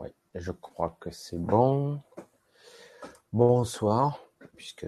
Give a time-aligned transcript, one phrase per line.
[0.00, 2.00] Oui, je crois que c'est bon.
[3.34, 4.18] Bonsoir,
[4.56, 4.86] puisque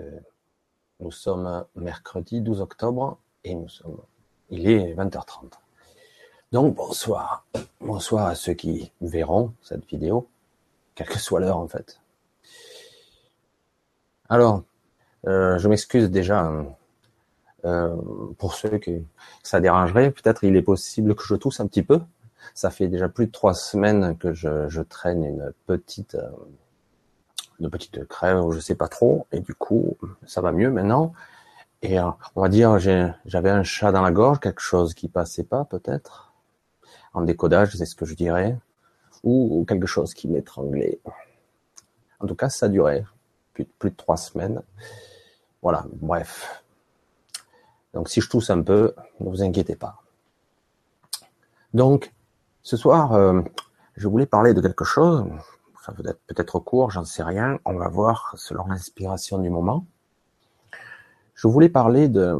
[1.00, 4.00] nous sommes mercredi 12 octobre et nous sommes,
[4.48, 5.52] il est 20h30.
[6.50, 7.46] Donc bonsoir,
[7.80, 10.28] bonsoir à ceux qui verront cette vidéo,
[10.94, 12.00] quelle que soit l'heure en fait.
[14.30, 14.62] Alors,
[15.26, 16.50] euh, je m'excuse déjà
[17.66, 17.96] euh,
[18.38, 19.02] pour ceux que
[19.42, 20.10] ça dérangerait.
[20.10, 22.00] Peut-être il est possible que je tousse un petit peu.
[22.54, 26.30] Ça fait déjà plus de trois semaines que je, traîne une petite, euh,
[27.60, 31.12] une petite crève, je sais pas trop, et du coup, ça va mieux maintenant.
[31.82, 35.44] Et euh, on va dire, j'avais un chat dans la gorge, quelque chose qui passait
[35.44, 36.32] pas peut-être,
[37.14, 38.56] en décodage, c'est ce que je dirais,
[39.22, 41.00] ou, quelque chose qui m'étranglait.
[42.20, 43.04] En tout cas, ça durait
[43.52, 44.62] plus, plus de trois semaines.
[45.62, 46.62] Voilà, bref.
[47.94, 50.02] Donc si je tousse un peu, ne vous inquiétez pas.
[51.74, 52.12] Donc,
[52.62, 53.40] ce soir, euh,
[53.96, 55.24] je voulais parler de quelque chose.
[55.84, 57.58] Ça peut être peut-être court, j'en sais rien.
[57.64, 59.86] On va voir selon l'inspiration du moment.
[61.34, 62.36] Je voulais parler de,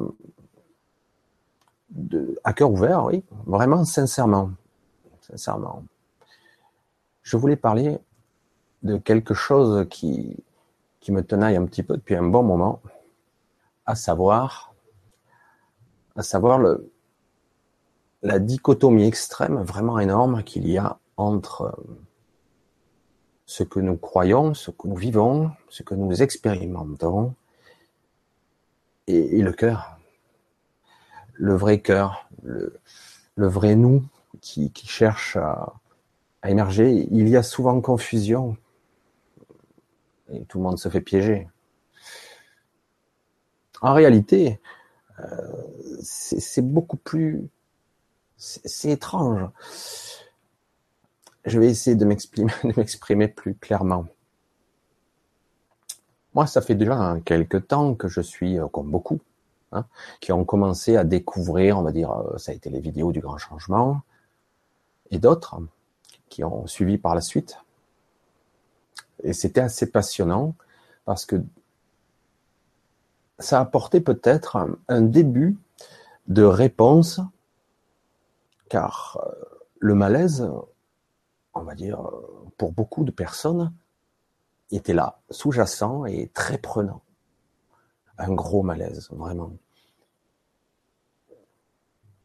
[1.90, 4.50] de à cœur ouvert, oui, vraiment sincèrement,
[5.20, 5.84] sincèrement.
[7.22, 7.98] Je voulais parler
[8.82, 10.36] de quelque chose qui
[11.02, 12.80] qui me tenaille un petit peu depuis un bon moment,
[13.86, 14.72] à savoir,
[16.14, 16.91] à savoir le,
[18.22, 21.94] la dichotomie extrême vraiment énorme qu'il y a entre euh,
[23.46, 27.34] ce que nous croyons, ce que nous vivons, ce que nous expérimentons
[29.08, 29.98] et, le cœur.
[31.34, 32.72] Le vrai cœur, le,
[33.36, 34.04] vrai nous
[34.40, 35.74] qui, cherche à,
[36.46, 37.08] émerger.
[37.10, 38.56] Il y a souvent confusion
[40.32, 41.48] et tout le monde se fait piéger.
[43.80, 44.60] En réalité,
[45.18, 45.24] euh,
[46.00, 47.50] c'est beaucoup plus
[48.42, 49.48] c'est étrange.
[51.44, 54.06] Je vais essayer de m'exprimer plus clairement.
[56.34, 59.20] Moi, ça fait déjà quelques temps que je suis, euh, comme beaucoup,
[59.70, 59.84] hein,
[60.20, 63.20] qui ont commencé à découvrir, on va dire, euh, ça a été les vidéos du
[63.20, 64.00] grand changement,
[65.10, 65.60] et d'autres
[66.28, 67.58] qui ont suivi par la suite.
[69.22, 70.54] Et c'était assez passionnant
[71.04, 71.36] parce que
[73.38, 74.56] ça a apporté peut-être
[74.88, 75.56] un début
[76.28, 77.20] de réponse
[78.72, 79.44] car euh,
[79.80, 80.50] le malaise,
[81.52, 83.70] on va dire, euh, pour beaucoup de personnes,
[84.70, 87.02] était là, sous-jacent et très prenant.
[88.16, 89.52] Un gros malaise, vraiment.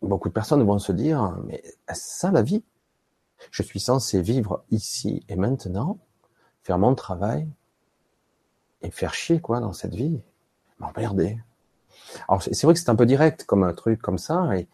[0.02, 2.64] Beaucoup de personnes vont se dire, mais est-ce ça la vie?
[3.52, 5.98] Je suis censé vivre ici et maintenant,
[6.64, 7.46] faire mon travail
[8.82, 10.22] et faire chier quoi dans cette vie,
[10.80, 11.42] m'emmerder.
[12.30, 14.70] Alors c'est vrai que c'est un peu direct comme un truc comme ça, et,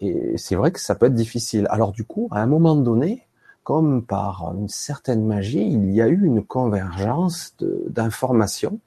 [0.00, 1.66] et c'est vrai que ça peut être difficile.
[1.70, 3.26] Alors du coup, à un moment donné,
[3.64, 7.56] comme par une certaine magie, il y a eu une convergence
[7.88, 8.80] d'informations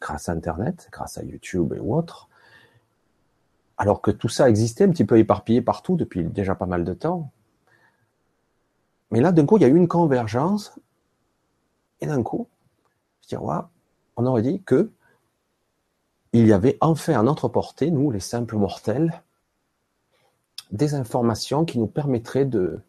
[0.00, 2.28] grâce à Internet, grâce à YouTube et autres,
[3.76, 6.94] alors que tout ça existait un petit peu éparpillé partout depuis déjà pas mal de
[6.94, 7.30] temps.
[9.10, 10.72] Mais là, d'un coup, il y a eu une convergence,
[12.00, 12.48] et d'un coup,
[13.22, 14.90] je dis, on aurait dit que
[16.32, 19.22] il y avait enfin à notre portée, nous, les simples mortels,
[20.72, 22.80] des informations qui nous permettraient de,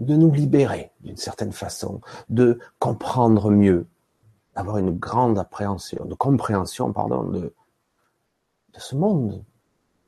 [0.00, 3.86] de nous libérer d'une certaine façon, de comprendre mieux,
[4.56, 7.54] d'avoir une grande appréhension, de compréhension, pardon, de,
[8.76, 9.44] ce monde,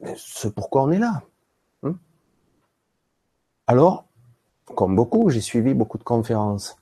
[0.00, 1.22] de ce pourquoi on est là.
[1.82, 1.94] Hein?
[3.66, 4.06] Alors,
[4.74, 6.76] comme beaucoup, j'ai suivi beaucoup de conférences.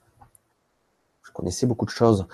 [1.23, 2.27] Je connaissais beaucoup de choses.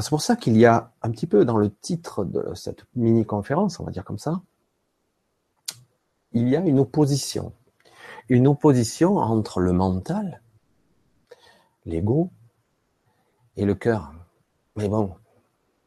[0.00, 3.80] c'est pour ça qu'il y a un petit peu dans le titre de cette mini-conférence,
[3.80, 4.40] on va dire comme ça,
[6.34, 7.52] il y a une opposition.
[8.28, 10.42] Une opposition entre le mental,
[11.84, 12.30] l'ego
[13.56, 14.14] et le cœur.
[14.76, 15.14] Mais bon,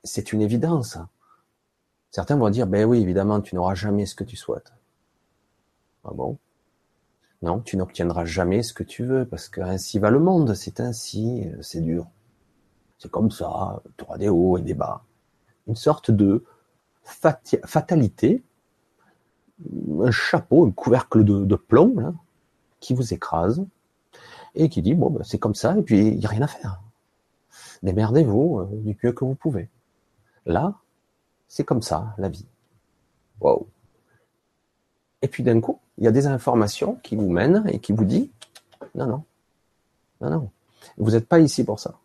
[0.03, 0.97] c'est une évidence.
[2.11, 4.73] Certains vont dire, ben oui, évidemment, tu n'auras jamais ce que tu souhaites.
[6.03, 6.37] Ah bon?
[7.41, 10.79] Non, tu n'obtiendras jamais ce que tu veux, parce que ainsi va le monde, c'est
[10.79, 12.07] ainsi, c'est dur.
[12.97, 15.03] C'est comme ça, tu auras des hauts et des bas.
[15.67, 16.45] Une sorte de
[17.03, 18.43] fatalité
[20.01, 22.15] un chapeau, un couvercle de, plomb,
[22.79, 23.65] qui vous écrase,
[24.53, 26.47] et qui dit, bon, ben, c'est comme ça, et puis il n'y a rien à
[26.47, 26.81] faire.
[27.83, 29.69] Démerdez-vous euh, du mieux que vous pouvez.
[30.45, 30.75] Là,
[31.47, 32.45] c'est comme ça, la vie.
[33.41, 33.67] Wow.
[35.21, 38.05] Et puis d'un coup, il y a des informations qui vous mènent et qui vous
[38.05, 38.29] disent,
[38.93, 39.23] non, non,
[40.21, 40.51] non, non,
[40.97, 41.95] vous n'êtes pas ici pour ça.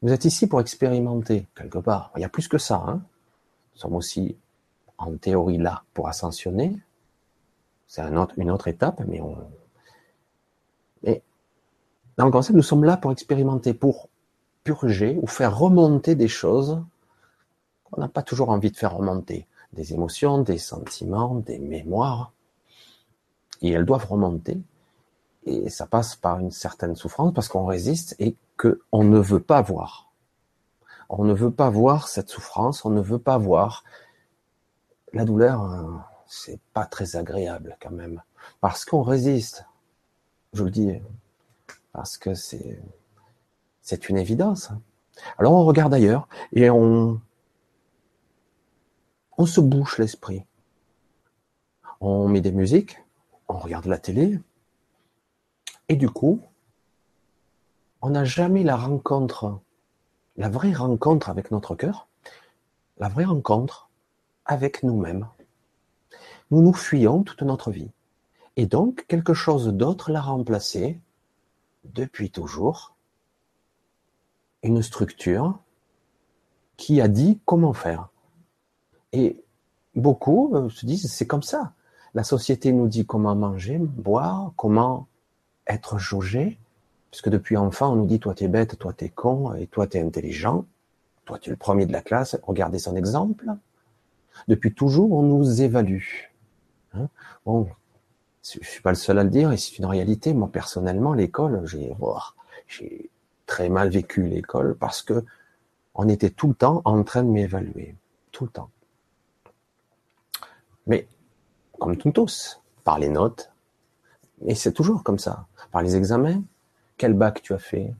[0.00, 2.10] Vous êtes ici pour expérimenter, quelque part.
[2.16, 2.82] Il y a plus que ça.
[2.86, 3.02] Hein.
[3.74, 4.36] Nous sommes aussi
[5.02, 6.76] en théorie là pour ascensionner.
[7.86, 9.36] C'est une autre étape, mais on,
[11.02, 11.22] mais
[12.16, 14.08] dans le concept, nous sommes là pour expérimenter, pour
[14.64, 16.82] purger ou faire remonter des choses
[17.84, 19.46] qu'on n'a pas toujours envie de faire remonter.
[19.72, 22.32] Des émotions, des sentiments, des mémoires.
[23.60, 24.58] Et elles doivent remonter.
[25.44, 29.62] Et ça passe par une certaine souffrance parce qu'on résiste et qu'on ne veut pas
[29.62, 30.12] voir.
[31.08, 33.84] On ne veut pas voir cette souffrance, on ne veut pas voir
[35.12, 35.92] la douleur, euh,
[36.26, 38.22] c'est pas très agréable quand même.
[38.60, 39.66] Parce qu'on résiste.
[40.52, 41.00] Je le dis,
[41.92, 42.82] parce que c'est,
[43.80, 44.70] c'est une évidence.
[45.38, 47.20] Alors on regarde ailleurs et on,
[49.38, 50.44] on se bouche l'esprit.
[52.00, 52.98] On met des musiques,
[53.48, 54.40] on regarde la télé,
[55.88, 56.40] et du coup,
[58.00, 59.60] on n'a jamais la rencontre,
[60.36, 62.08] la vraie rencontre avec notre cœur,
[62.98, 63.88] la vraie rencontre
[64.44, 65.28] avec nous-mêmes.
[66.50, 67.90] Nous nous fuyons toute notre vie.
[68.56, 71.00] Et donc, quelque chose d'autre l'a remplacé,
[71.84, 72.94] depuis toujours,
[74.62, 75.58] une structure
[76.76, 78.08] qui a dit comment faire.
[79.12, 79.42] Et
[79.94, 81.72] beaucoup euh, se disent, c'est comme ça.
[82.14, 85.06] La société nous dit comment manger, boire, comment
[85.66, 86.58] être jaugé,
[87.10, 90.02] puisque depuis enfant, on nous dit, toi t'es bête, toi t'es con, et toi t'es
[90.02, 90.66] intelligent,
[91.24, 93.46] toi tu es le premier de la classe, regardez son exemple.
[94.48, 96.04] Depuis toujours, on nous évalue.
[96.94, 97.08] Hein
[97.44, 97.68] bon,
[98.42, 100.34] je suis pas le seul à le dire, et c'est une réalité.
[100.34, 103.10] Moi, personnellement, l'école, j'ai,
[103.46, 105.24] très mal vécu l'école parce que
[105.94, 107.96] on était tout le temps en train de m'évaluer,
[108.30, 108.70] tout le temps.
[110.86, 111.06] Mais
[111.78, 113.52] comme tous, par les notes,
[114.46, 116.42] et c'est toujours comme ça, par les examens,
[116.96, 117.94] quel bac tu as fait,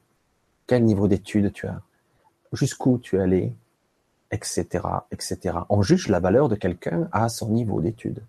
[0.67, 1.83] quel niveau d'études tu as,
[2.53, 3.53] jusqu'où tu es allé,
[4.33, 5.59] etc., etc.
[5.69, 8.25] On juge la valeur de quelqu'un à son niveau d'études.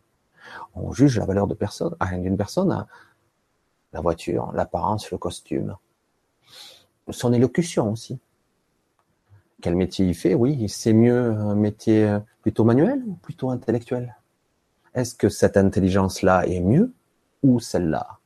[0.76, 2.88] On juge la valeur de personne, d'une personne à
[3.94, 5.76] la voiture, l'apparence, le costume,
[7.10, 8.20] son élocution aussi.
[9.62, 10.34] Quel métier il fait?
[10.34, 14.16] Oui, c'est mieux un métier plutôt manuel ou plutôt intellectuel?
[14.94, 16.94] Est-ce que cette intelligence-là est mieux
[17.42, 18.20] ou celle-là?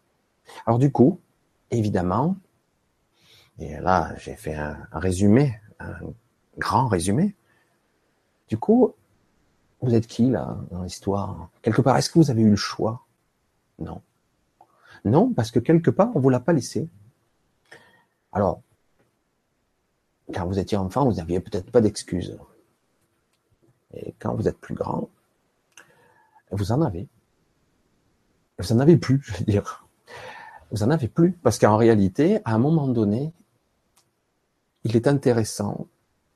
[0.65, 1.19] Alors du coup,
[1.69, 2.35] évidemment,
[3.59, 5.93] et là j'ai fait un résumé, un
[6.57, 7.35] grand résumé,
[8.47, 8.93] du coup,
[9.81, 11.49] vous êtes qui là dans l'histoire?
[11.61, 13.05] Quelque part, est-ce que vous avez eu le choix?
[13.79, 14.01] Non.
[15.05, 16.87] Non, parce que quelque part, on vous l'a pas laissé.
[18.31, 18.61] Alors,
[20.33, 22.37] quand vous étiez enfant, vous n'aviez peut-être pas d'excuses.
[23.93, 25.09] Et quand vous êtes plus grand,
[26.51, 27.07] vous en avez.
[28.59, 29.85] Vous en avez plus, je veux dire.
[30.71, 31.33] Vous en avez plus.
[31.43, 33.31] Parce qu'en réalité, à un moment donné,
[34.83, 35.87] il est intéressant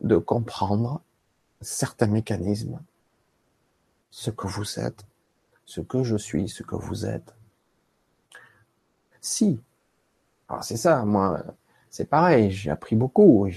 [0.01, 1.01] de comprendre
[1.61, 2.79] certains mécanismes
[4.09, 5.05] ce que vous êtes,
[5.65, 7.33] ce que je suis, ce que vous êtes.
[9.21, 9.59] Si,
[10.49, 11.43] alors c'est ça, moi,
[11.89, 13.47] c'est pareil, j'ai appris beaucoup,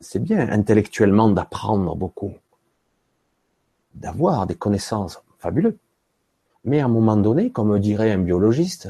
[0.00, 2.32] c'est bien intellectuellement d'apprendre beaucoup,
[3.94, 5.76] d'avoir des connaissances fabuleuses.
[6.64, 8.88] Mais à un moment donné, comme dirait un biologiste,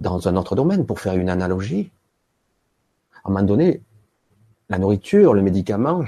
[0.00, 1.90] dans un autre domaine, pour faire une analogie,
[3.22, 3.82] à un moment donné,
[4.70, 6.04] la nourriture, le médicament,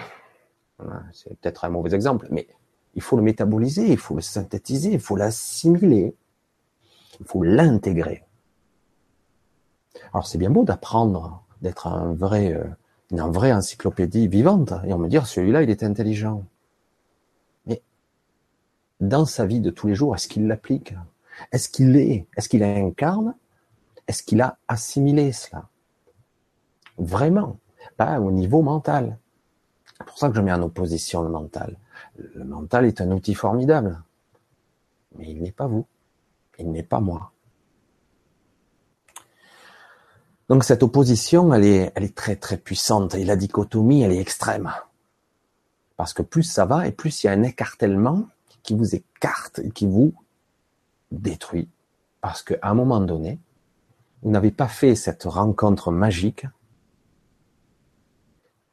[1.12, 2.46] c'est peut-être un mauvais exemple, mais
[2.94, 6.14] il faut le métaboliser, il faut le synthétiser, il faut l'assimiler,
[7.20, 8.24] il faut l'intégrer.
[10.12, 12.64] Alors c'est bien beau d'apprendre, d'être un vrai, euh,
[13.10, 16.44] une vraie encyclopédie vivante, et on me dire celui-là il est intelligent.
[17.66, 17.82] Mais
[19.00, 20.94] dans sa vie de tous les jours, est-ce qu'il l'applique?
[21.52, 23.34] Est-ce qu'il est Est-ce qu'il incarne?
[24.08, 25.68] Est-ce qu'il a assimilé cela?
[26.98, 27.58] Vraiment,
[27.96, 29.18] pas au niveau mental.
[29.98, 31.78] C'est pour ça que je mets en opposition le mental.
[32.34, 34.02] Le mental est un outil formidable,
[35.16, 35.86] mais il n'est pas vous,
[36.58, 37.32] il n'est pas moi.
[40.48, 44.20] Donc cette opposition, elle est, elle est très très puissante et la dichotomie, elle est
[44.20, 44.70] extrême.
[45.96, 48.28] Parce que plus ça va et plus il y a un écartèlement
[48.62, 50.14] qui vous écarte et qui vous
[51.10, 51.68] détruit.
[52.20, 53.38] Parce qu'à un moment donné,
[54.22, 56.46] vous n'avez pas fait cette rencontre magique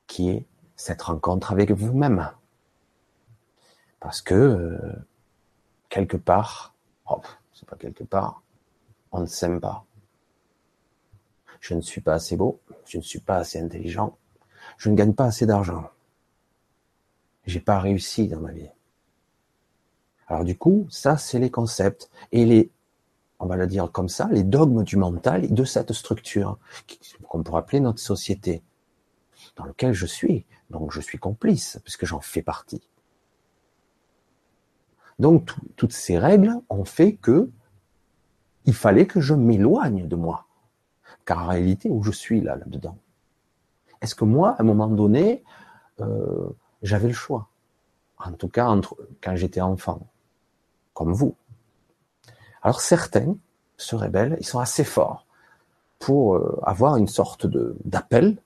[0.07, 0.45] qui est
[0.83, 2.29] cette rencontre avec vous-même.
[4.01, 5.05] Parce que, euh,
[5.87, 6.75] quelque part,
[7.09, 7.21] oh,
[7.53, 8.43] c'est pas quelque part,
[9.13, 9.85] on ne s'aime pas.
[11.61, 14.17] Je ne suis pas assez beau, je ne suis pas assez intelligent,
[14.75, 15.89] je ne gagne pas assez d'argent.
[17.45, 18.69] J'ai pas réussi dans ma vie.
[20.27, 22.69] Alors du coup, ça, c'est les concepts et les,
[23.39, 26.59] on va le dire comme ça, les dogmes du mental et de cette structure
[27.29, 28.63] qu'on pourrait appeler notre société,
[29.55, 30.45] dans lequel je suis.
[30.69, 32.81] Donc je suis complice puisque j'en fais partie.
[35.19, 37.49] Donc toutes ces règles ont fait que
[38.65, 40.45] il fallait que je m'éloigne de moi.
[41.25, 42.97] Car en réalité, où je suis là, là-dedans?
[44.01, 45.43] Est-ce que moi, à un moment donné,
[45.99, 46.49] euh,
[46.81, 47.49] j'avais le choix?
[48.17, 48.73] En tout cas,
[49.21, 50.07] quand j'étais enfant,
[50.93, 51.35] comme vous.
[52.61, 53.35] Alors certains
[53.77, 55.25] se rebellent, ils sont assez forts
[55.99, 57.47] pour euh, avoir une sorte
[57.85, 58.37] d'appel,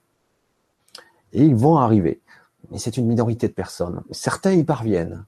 [1.32, 2.20] et ils vont arriver.
[2.70, 4.02] Mais c'est une minorité de personnes.
[4.10, 5.24] Certains y parviennent.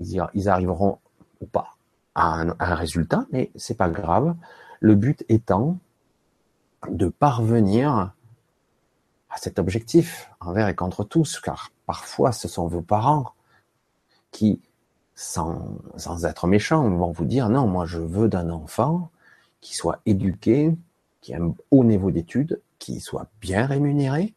[0.00, 0.98] Ils arriveront
[1.40, 1.76] ou pas
[2.14, 4.34] à un, résultat, mais c'est pas grave.
[4.80, 5.78] Le but étant
[6.88, 8.12] de parvenir
[9.28, 13.32] à cet objectif envers et contre tous, car parfois ce sont vos parents
[14.30, 14.60] qui,
[15.14, 15.78] sans,
[16.24, 19.10] être méchants, vont vous dire non, moi je veux d'un enfant
[19.60, 20.74] qui soit éduqué,
[21.20, 24.35] qui ait un haut niveau d'études, qui soit bien rémunéré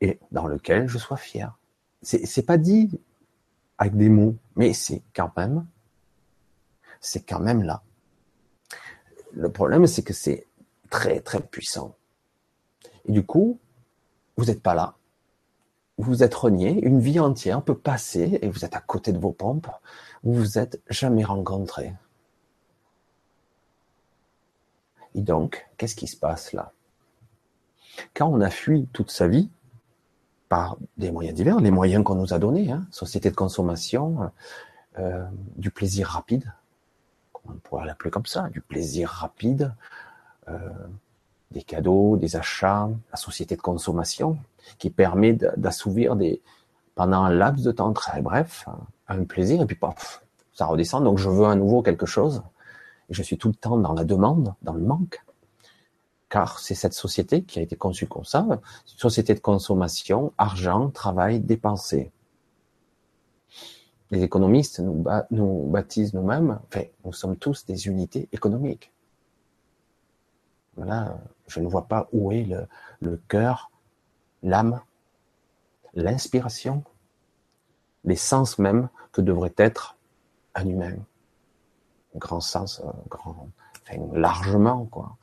[0.00, 1.58] et dans lequel je sois fier.
[2.02, 3.00] C'est pas dit
[3.78, 5.66] avec des mots, mais c'est quand même,
[7.00, 7.82] c'est quand même là.
[9.32, 10.46] Le problème, c'est que c'est
[10.90, 11.94] très très puissant.
[13.04, 13.58] Et du coup,
[14.36, 14.96] vous n'êtes pas là.
[15.96, 16.80] Vous êtes renié.
[16.84, 19.68] Une vie entière peut passer et vous êtes à côté de vos pompes.
[20.22, 21.92] Vous vous êtes jamais rencontrés.
[25.14, 26.72] Et donc, qu'est-ce qui se passe là?
[28.14, 29.50] Quand on a fui toute sa vie
[30.48, 34.30] par des moyens divers, les moyens qu'on nous a donnés, hein, société de consommation,
[34.98, 35.24] euh,
[35.56, 36.52] du plaisir rapide,
[37.48, 39.74] on pourrait l'appeler comme ça, du plaisir rapide,
[40.48, 40.58] euh,
[41.50, 44.38] des cadeaux, des achats, la société de consommation
[44.78, 46.42] qui permet d'assouvir des
[46.94, 48.66] pendant un laps de temps très bref
[49.08, 51.04] un plaisir et puis paf, ça redescend.
[51.04, 52.42] Donc je veux à nouveau quelque chose
[53.08, 55.24] et je suis tout le temps dans la demande, dans le manque,
[56.28, 60.90] car c'est cette société qui a été conçue comme ça, une société de consommation, argent,
[60.90, 62.10] travail, dépensé.
[64.10, 68.92] Les économistes nous, baptisent nous-mêmes, enfin, nous sommes tous des unités économiques.
[70.76, 72.46] Voilà, je ne vois pas où est
[73.00, 73.70] le, cœur,
[74.42, 74.80] l'âme,
[75.94, 76.84] l'inspiration,
[78.04, 79.96] l'essence même que devrait être
[80.54, 80.96] un humain.
[82.16, 83.48] Grand sens, grand,
[83.82, 85.16] enfin, largement, quoi.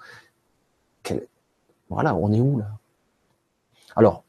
[1.95, 2.67] Voilà, on est où là?
[3.95, 4.25] Alors,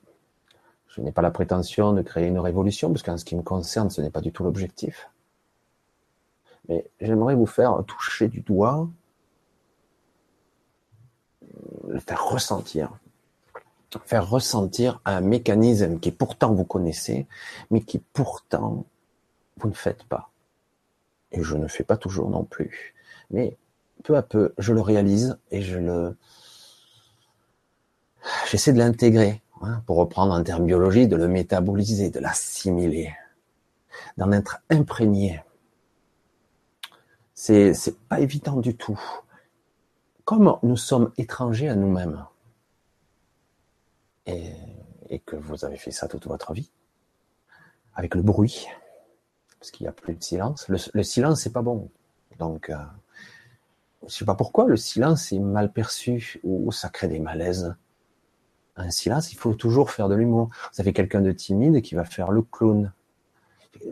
[0.87, 3.91] je n'ai pas la prétention de créer une révolution, parce qu'en ce qui me concerne,
[3.91, 5.11] ce n'est pas du tout l'objectif.
[6.69, 8.89] Mais j'aimerais vous faire toucher du doigt
[11.89, 12.93] le faire ressentir.
[14.05, 17.27] Faire ressentir un mécanisme qui pourtant vous connaissez,
[17.71, 18.85] mais qui pourtant
[19.57, 20.31] vous ne faites pas.
[21.33, 22.95] Et je ne fais pas toujours non plus.
[23.31, 23.57] Mais
[24.05, 26.17] peu à peu, je le réalise et je le,
[28.51, 33.15] j'essaie de l'intégrer, hein, pour reprendre un terme biologique, de le métaboliser, de l'assimiler,
[34.17, 35.43] d'en être imprégné.
[37.35, 39.01] C'est, c'est pas évident du tout
[40.27, 42.27] comme nous sommes étrangers à nous-mêmes,
[44.27, 44.51] et,
[45.25, 46.71] que vous avez fait ça toute votre vie,
[47.95, 48.67] avec le bruit,
[49.59, 51.91] parce qu'il n'y a plus de silence, le, silence c'est pas bon.
[52.41, 52.77] Donc, euh,
[54.07, 57.77] je sais pas pourquoi le silence est mal perçu ou ça crée des malaises.
[58.77, 60.51] Un silence, il faut toujours faire de l'humour.
[60.73, 62.93] Vous avez quelqu'un de timide qui va faire le clown.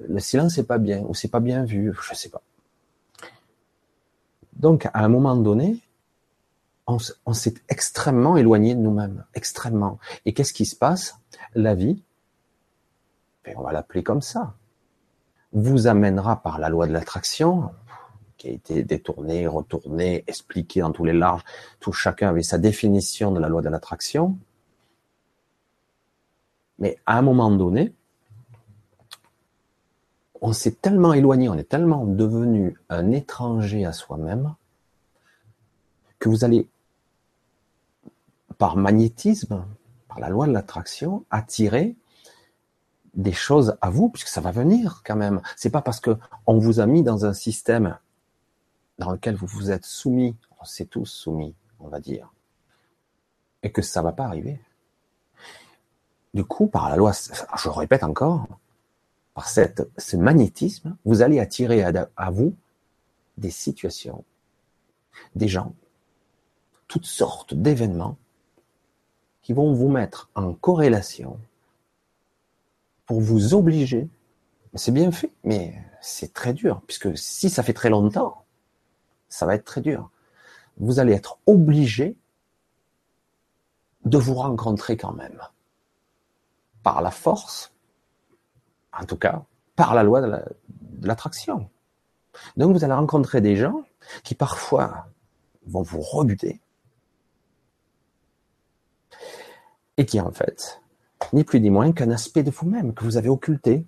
[0.09, 2.43] Le silence c'est pas bien ou c'est pas bien vu, je sais pas.
[4.57, 5.83] Donc, à un moment donné,
[6.87, 9.99] on, s'est extrêmement éloigné de nous-mêmes, extrêmement.
[10.27, 11.19] Et qu'est-ce qui se passe?
[11.55, 12.03] La vie,
[13.45, 14.55] ben, on va l'appeler comme ça,
[15.53, 17.71] vous amènera par la loi de l'attraction,
[18.37, 21.45] qui a été détournée, retournée, expliquée dans tous les larges,
[21.81, 24.37] tout chacun avait sa définition de la loi de l'attraction.
[26.79, 27.95] Mais à un moment donné,
[30.41, 34.55] on s'est tellement éloigné, on est tellement devenu un étranger à soi-même,
[36.19, 36.69] que vous allez
[38.59, 39.65] par magnétisme,
[40.09, 41.97] par la loi de l'attraction, attirer
[43.15, 45.41] des choses à vous, puisque ça va venir quand même.
[45.57, 46.17] C'est pas parce que
[46.47, 47.99] on vous a mis dans un système
[48.99, 52.33] dans lequel vous vous êtes soumis, on s'est tous soumis, on va dire,
[53.63, 54.61] et que ça va pas arriver.
[56.35, 58.47] Du coup, par la loi, je répète encore,
[59.35, 62.55] par ce magnétisme, vous allez attirer à, à vous
[63.39, 64.25] des situations,
[65.37, 65.73] des gens,
[66.89, 68.17] toutes sortes d'événements
[69.43, 71.39] qui vont vous mettre en corrélation
[73.07, 74.09] pour vous obliger.
[74.75, 78.45] C'est bien fait, mais c'est très dur, puisque si ça fait très longtemps,
[79.29, 80.11] ça va être très dur.
[80.79, 82.17] Vous allez être obligé
[84.05, 85.41] de vous rencontrer quand même.
[86.85, 87.75] Par la force,
[88.93, 90.31] en tout cas, par la loi de
[91.03, 91.69] l'attraction.
[92.57, 93.83] Donc vous allez rencontrer des gens
[94.23, 95.09] qui parfois
[95.67, 96.61] vont vous rebuter,
[99.97, 100.83] et qui en fait,
[101.33, 103.87] ni plus ni moins qu'un aspect de vous-même que vous avez occulté.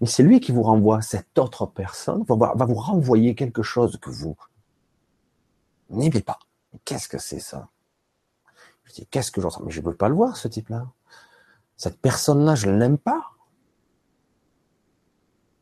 [0.00, 3.98] Mais c'est lui qui vous renvoie, cette autre personne va, va vous renvoyer quelque chose
[4.00, 4.34] que vous
[5.90, 6.38] n'aimez pas.
[6.84, 7.68] Qu'est-ce que c'est ça?
[8.84, 9.62] Je dis, qu'est-ce que j'entends?
[9.64, 10.86] Mais je ne veux pas le voir, ce type-là.
[11.76, 13.32] Cette personne-là, je ne l'aime pas.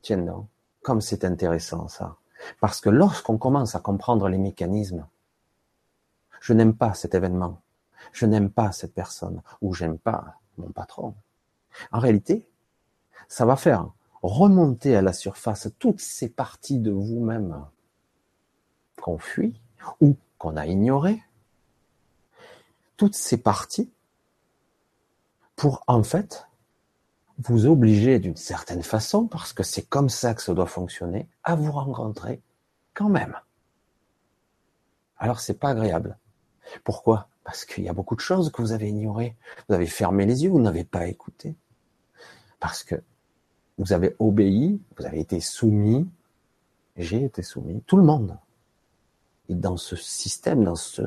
[0.03, 0.49] Tiens, non.
[0.83, 2.17] Comme c'est intéressant, ça.
[2.61, 5.07] Parce que lorsqu'on commence à comprendre les mécanismes,
[6.41, 7.63] je n'aime pas cet événement,
[8.13, 11.15] je n'aime pas cette personne, ou j'aime pas mon patron.
[11.91, 12.47] En réalité,
[13.29, 13.89] ça va faire
[14.23, 17.65] remonter à la surface toutes ces parties de vous-même
[19.01, 19.59] qu'on fuit
[20.01, 21.23] ou qu'on a ignorées,
[22.97, 23.91] toutes ces parties
[25.57, 26.47] pour en fait
[27.39, 31.57] vous obliger d'une certaine façon, parce que c'est comme ça que ça doit fonctionner, à
[31.57, 32.41] vous rencontrer
[32.95, 33.37] quand même.
[35.19, 36.19] Alors c'est pas agréable.
[36.85, 37.29] Pourquoi?
[37.45, 39.37] Parce qu'il y a beaucoup de choses que vous avez ignorées.
[39.69, 41.55] Vous avez fermé les yeux, vous n'avez pas écouté.
[42.61, 42.95] Parce que
[43.79, 46.09] vous avez obéi, vous avez été soumis,
[46.97, 48.39] j'ai été soumis, tout le monde.
[49.49, 51.03] Et dans ce système, dans ce,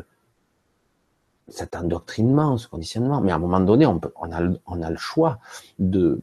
[1.50, 3.22] cet endoctrinement, ce conditionnement.
[3.22, 5.40] Mais à un moment donné, on, peut, on, a, on a le choix
[5.80, 6.20] de,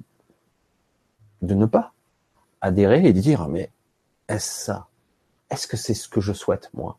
[1.42, 1.92] de ne pas
[2.60, 3.70] adhérer et de dire, mais
[4.28, 4.88] est-ce ça?
[5.50, 6.98] Est-ce que c'est ce que je souhaite, moi?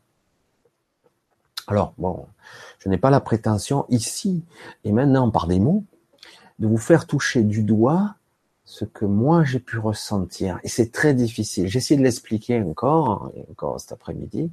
[1.68, 2.28] Alors, bon,
[2.80, 4.44] je n'ai pas la prétention ici
[4.84, 5.84] et maintenant par des mots
[6.60, 8.16] de vous faire toucher du doigt
[8.64, 10.60] ce que moi j'ai pu ressentir.
[10.64, 11.68] Et c'est très difficile.
[11.68, 14.52] J'ai essayé de l'expliquer encore, encore cet après-midi.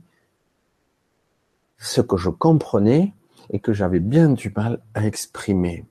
[1.78, 3.12] Ce que je comprenais,
[3.52, 5.86] et que j'avais bien du mal à exprimer.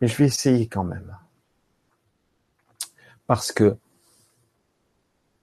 [0.00, 1.16] Mais je vais essayer quand même.
[3.26, 3.76] Parce que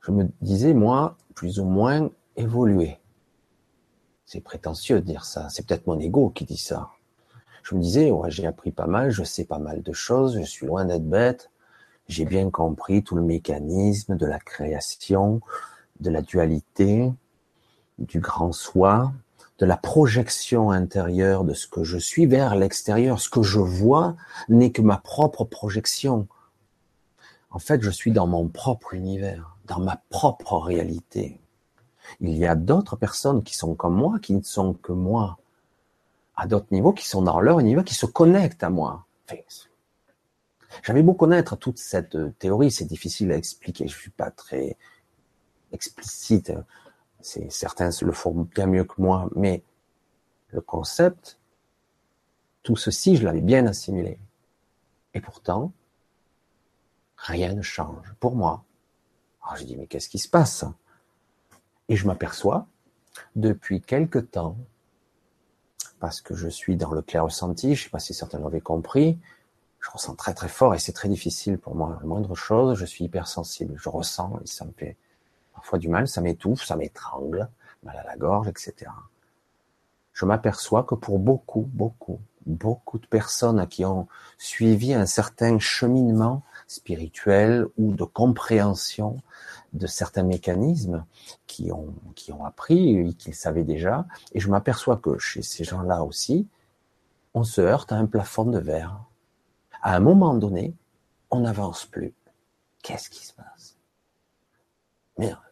[0.01, 2.97] je me disais, moi, plus ou moins évoluer.
[4.25, 5.49] C'est prétentieux de dire ça.
[5.49, 6.91] C'est peut-être mon ego qui dit ça.
[7.63, 10.45] Je me disais, ouais, j'ai appris pas mal, je sais pas mal de choses, je
[10.45, 11.51] suis loin d'être bête.
[12.07, 15.41] J'ai bien compris tout le mécanisme de la création,
[15.99, 17.11] de la dualité,
[17.99, 19.13] du grand soi,
[19.61, 23.19] de la projection intérieure de ce que je suis vers l'extérieur.
[23.19, 24.15] Ce que je vois
[24.49, 26.27] n'est que ma propre projection.
[27.51, 31.39] En fait, je suis dans mon propre univers, dans ma propre réalité.
[32.21, 35.37] Il y a d'autres personnes qui sont comme moi, qui ne sont que moi,
[36.35, 39.05] à d'autres niveaux, qui sont dans leur univers, qui se connectent à moi.
[40.81, 43.87] J'avais beau connaître toute cette théorie, c'est difficile à expliquer.
[43.87, 44.75] Je suis pas très
[45.71, 46.51] explicite
[47.21, 49.63] certains le font bien mieux que moi, mais
[50.49, 51.39] le concept,
[52.63, 54.19] tout ceci, je l'avais bien assimilé.
[55.13, 55.71] Et pourtant,
[57.17, 58.63] rien ne change pour moi.
[59.43, 60.65] Alors je dis, mais qu'est-ce qui se passe?
[61.89, 62.67] Et je m'aperçois,
[63.35, 64.57] depuis quelque temps,
[65.99, 68.61] parce que je suis dans le clair ressenti, je ne sais pas si certains l'avaient
[68.61, 69.19] compris,
[69.79, 71.97] je ressens très très fort et c'est très difficile pour moi.
[71.99, 73.73] La moindre chose, je suis hypersensible.
[73.77, 74.95] Je ressens et ça me fait
[75.61, 77.47] parfois du mal, ça m'étouffe, ça m'étrangle,
[77.83, 78.89] mal à la gorge, etc.
[80.11, 84.07] Je m'aperçois que pour beaucoup, beaucoup, beaucoup de personnes qui ont
[84.39, 89.21] suivi un certain cheminement spirituel ou de compréhension
[89.73, 91.05] de certains mécanismes
[91.45, 96.01] qui ont, qui ont appris, qu'ils savaient déjà, et je m'aperçois que chez ces gens-là
[96.03, 96.47] aussi,
[97.35, 98.99] on se heurte à un plafond de verre.
[99.83, 100.73] À un moment donné,
[101.29, 102.15] on n'avance plus.
[102.81, 103.60] Qu'est-ce qui se passe?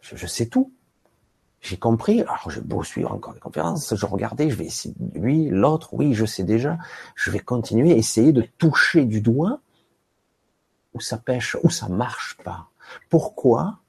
[0.02, 0.74] Je, sais tout.
[1.62, 2.22] J'ai compris.
[2.22, 6.14] Alors, je beau suivre encore des conférences, je regardais, je vais essayer, lui, l'autre, oui,
[6.14, 6.78] je sais déjà.
[7.16, 9.60] Je vais continuer, essayer de toucher du doigt
[10.94, 12.70] où ça pêche, où ça marche pas.
[13.10, 13.80] Pourquoi?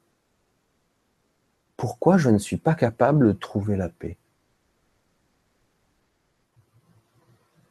[1.76, 4.18] Pourquoi je ne suis pas capable de trouver la paix?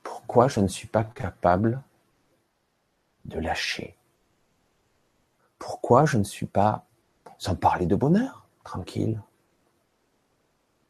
[0.02, 1.84] Pourquoi je ne suis pas capable
[3.26, 3.96] de lâcher?
[5.60, 6.86] Pourquoi je ne suis pas
[7.40, 9.20] sans parler de bonheur, tranquille.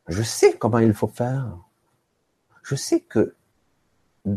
[0.08, 1.58] Je sais comment il faut faire.
[2.64, 3.36] Je sais que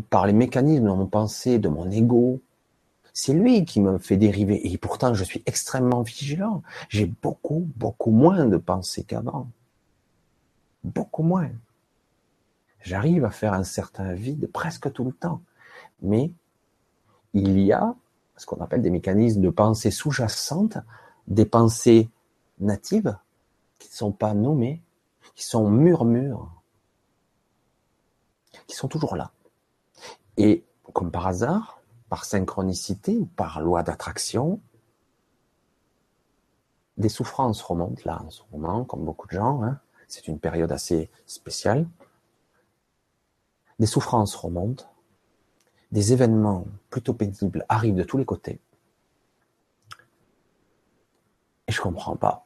[0.09, 2.39] par les mécanismes de mon pensée, de mon ego,
[3.13, 4.71] c'est lui qui me fait dériver.
[4.71, 6.61] Et pourtant, je suis extrêmement vigilant.
[6.89, 9.49] J'ai beaucoup, beaucoup moins de pensées qu'avant.
[10.83, 11.49] Beaucoup moins.
[12.81, 15.41] J'arrive à faire un certain vide presque tout le temps.
[16.01, 16.31] Mais
[17.33, 17.95] il y a
[18.35, 20.77] ce qu'on appelle des mécanismes de pensée sous-jacente
[21.27, 22.09] des pensées
[22.59, 23.17] natives
[23.79, 24.81] qui ne sont pas nommées,
[25.35, 26.49] qui sont murmures,
[28.67, 29.31] qui sont toujours là.
[30.37, 34.59] Et comme par hasard, par synchronicité ou par loi d'attraction,
[36.97, 39.63] des souffrances remontent là en ce moment, comme beaucoup de gens.
[39.63, 39.79] Hein.
[40.07, 41.87] C'est une période assez spéciale.
[43.79, 44.85] Des souffrances remontent,
[45.91, 48.59] des événements plutôt pénibles arrivent de tous les côtés.
[51.67, 52.45] Et je comprends pas.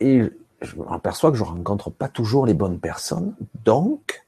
[0.00, 0.22] Et
[0.60, 3.34] je m'aperçois que je rencontre pas toujours les bonnes personnes.
[3.64, 4.26] Donc,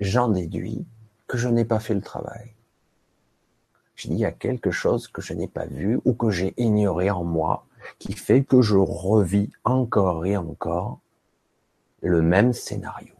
[0.00, 0.86] j'en déduis
[1.26, 2.54] que je n'ai pas fait le travail.
[3.94, 6.54] Je dis, il y a quelque chose que je n'ai pas vu ou que j'ai
[6.56, 7.66] ignoré en moi
[7.98, 11.00] qui fait que je revis encore et encore
[12.02, 13.14] le même scénario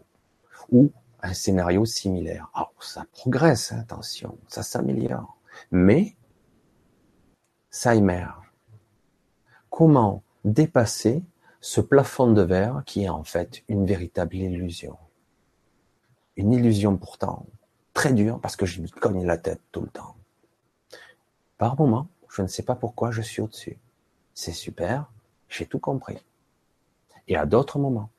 [0.70, 0.90] ou
[1.22, 2.48] un scénario similaire.
[2.54, 5.36] Alors, ça progresse, hein, attention, ça s'améliore,
[5.70, 6.16] mais
[7.70, 8.39] ça émerge.
[9.80, 11.22] Comment dépasser
[11.62, 14.98] ce plafond de verre qui est en fait une véritable illusion
[16.36, 17.46] Une illusion pourtant
[17.94, 20.16] très dure parce que je m'y cogne la tête tout le temps.
[21.56, 23.78] Par moment, je ne sais pas pourquoi je suis au-dessus.
[24.34, 25.10] C'est super,
[25.48, 26.18] j'ai tout compris.
[27.26, 28.10] Et à d'autres moments,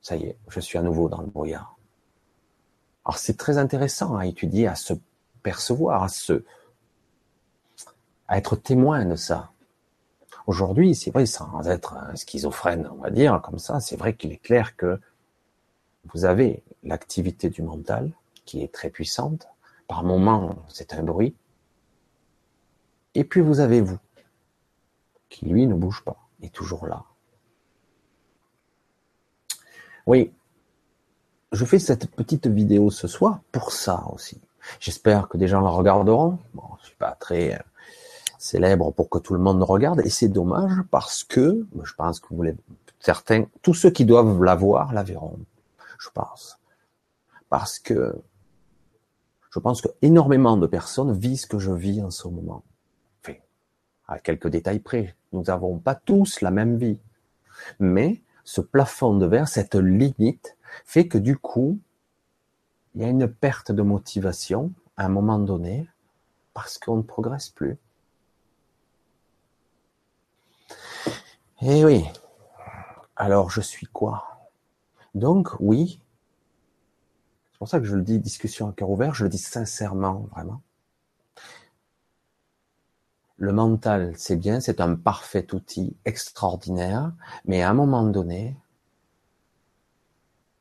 [0.00, 1.76] ça y est, je suis à nouveau dans le brouillard.
[3.04, 4.94] Alors c'est très intéressant à étudier, à se
[5.42, 6.42] percevoir, à se,
[8.28, 9.50] à être témoin de ça.
[10.46, 14.32] Aujourd'hui, c'est vrai, sans être un schizophrène, on va dire, comme ça, c'est vrai qu'il
[14.32, 15.00] est clair que
[16.12, 18.12] vous avez l'activité du mental
[18.44, 19.48] qui est très puissante.
[19.88, 21.34] Par moments, c'est un bruit.
[23.14, 23.98] Et puis vous avez vous,
[25.28, 27.04] qui lui ne bouge pas, est toujours là.
[30.06, 30.32] Oui,
[31.52, 34.40] je fais cette petite vidéo ce soir pour ça aussi.
[34.80, 36.38] J'espère que des gens la regarderont.
[36.52, 37.58] Bon, je suis pas très euh,
[38.44, 42.28] célèbre pour que tout le monde regarde, et c'est dommage parce que je pense que
[42.30, 42.44] vous
[43.00, 45.38] certains, tous ceux qui doivent la voir la verront.
[45.98, 46.58] Je pense
[47.48, 48.14] parce que
[49.50, 52.64] je pense que énormément de personnes vivent ce que je vis en ce moment.
[53.22, 53.38] Enfin,
[54.08, 56.98] à quelques détails près, nous n'avons pas tous la même vie,
[57.78, 61.78] mais ce plafond de verre, cette limite, fait que du coup,
[62.94, 65.88] il y a une perte de motivation à un moment donné
[66.52, 67.78] parce qu'on ne progresse plus.
[71.66, 72.04] Eh oui.
[73.16, 74.50] Alors je suis quoi?
[75.14, 75.98] Donc oui.
[77.50, 80.28] C'est pour ça que je le dis discussion à cœur ouvert, je le dis sincèrement,
[80.30, 80.60] vraiment.
[83.38, 87.12] Le mental, c'est bien, c'est un parfait outil extraordinaire,
[87.46, 88.54] mais à un moment donné,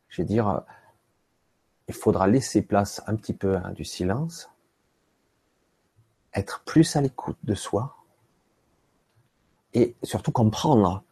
[0.08, 0.62] je vais dire,
[1.90, 4.50] il faudra laisser place un petit peu à du silence,
[6.34, 7.98] être plus à l'écoute de soi,
[9.74, 11.04] et surtout comprendre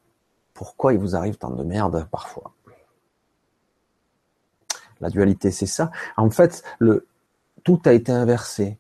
[0.54, 2.54] pourquoi il vous arrive tant de merde parfois.
[5.00, 5.92] La dualité, c'est ça.
[6.16, 7.08] En fait, le,
[7.64, 8.78] tout a été inversé.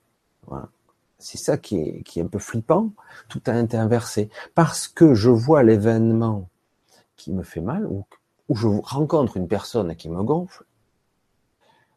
[1.18, 2.92] C'est ça qui est, qui est un peu flippant.
[3.28, 4.30] Tout a été inversé.
[4.54, 6.48] Parce que je vois l'événement
[7.16, 8.06] qui me fait mal, ou,
[8.50, 10.64] ou je rencontre une personne qui me gonfle,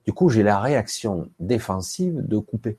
[0.05, 2.79] du coup, j'ai la réaction défensive de couper.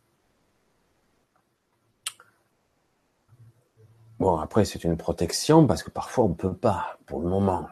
[4.20, 7.68] Bon, après, c'est une protection parce que parfois on ne peut pas, pour le moment.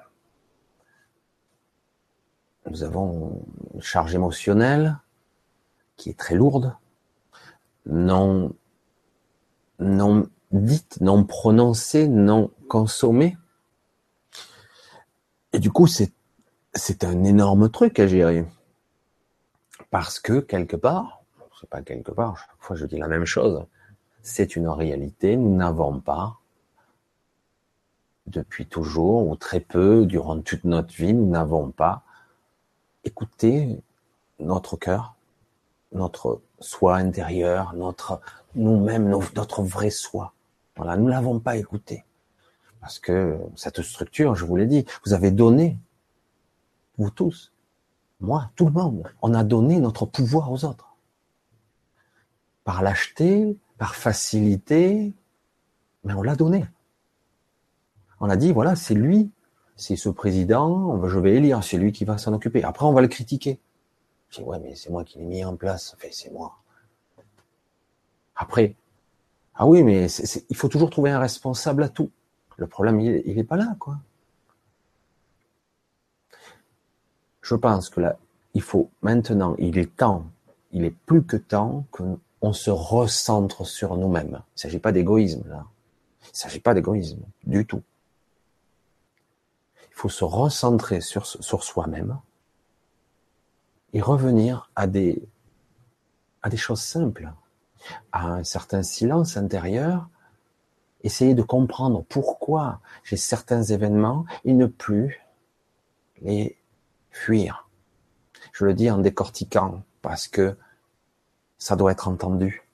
[2.69, 4.99] Nous avons une charge émotionnelle
[5.95, 6.75] qui est très lourde,
[7.85, 8.53] non
[9.79, 13.37] non dite, non prononcée, non consommée.
[15.51, 16.13] Et du coup, c'est,
[16.73, 18.45] c'est un énorme truc à gérer.
[19.91, 21.23] Parce que quelque part,
[21.59, 23.65] c'est pas quelque part, chaque fois je dis la même chose,
[24.23, 26.39] c'est une réalité, nous n'avons pas,
[28.25, 32.03] depuis toujours, ou très peu, durant toute notre vie, nous n'avons pas
[33.03, 33.81] écouté
[34.39, 35.15] notre cœur,
[35.91, 38.21] notre soi intérieur, notre
[38.55, 40.33] nous-mêmes, notre vrai soi.
[40.77, 42.05] Voilà, nous l'avons pas écouté.
[42.79, 45.77] Parce que cette structure, je vous l'ai dit, vous avez donné,
[46.97, 47.51] vous tous,
[48.21, 50.95] moi, tout le monde, on a donné notre pouvoir aux autres.
[52.63, 55.11] Par lâcheté, par facilité,
[56.05, 56.65] mais on l'a donné.
[58.21, 59.29] On a dit, voilà, c'est lui,
[59.75, 62.63] c'est ce président, je vais élire, c'est lui qui va s'en occuper.
[62.63, 63.59] Après, on va le critiquer.
[64.29, 66.55] Je dis, ouais, mais c'est moi qui l'ai mis en place, enfin, c'est moi.
[68.37, 68.73] Après,
[69.53, 70.07] ah oui, mais
[70.49, 72.09] il faut toujours trouver un responsable à tout.
[72.55, 73.97] Le problème, il n'est pas là, quoi.
[77.41, 78.17] Je pense que là,
[78.53, 80.23] il faut maintenant, il est temps,
[80.71, 81.83] il est plus que temps
[82.43, 84.41] qu'on se recentre sur nous-mêmes.
[84.41, 85.65] Il ne s'agit pas d'égoïsme, là.
[86.23, 87.81] Il ne s'agit pas d'égoïsme, du tout.
[89.77, 92.19] Il faut se recentrer sur, sur soi-même
[93.93, 95.25] et revenir à des,
[96.41, 97.31] à des choses simples
[98.11, 100.09] à un certain silence intérieur,
[101.01, 105.25] essayer de comprendre pourquoi j'ai certains événements et ne plus
[106.21, 106.57] les
[107.09, 107.69] fuir.
[108.51, 110.57] Je le dis en décortiquant parce que
[111.63, 112.67] ça doit être entendu.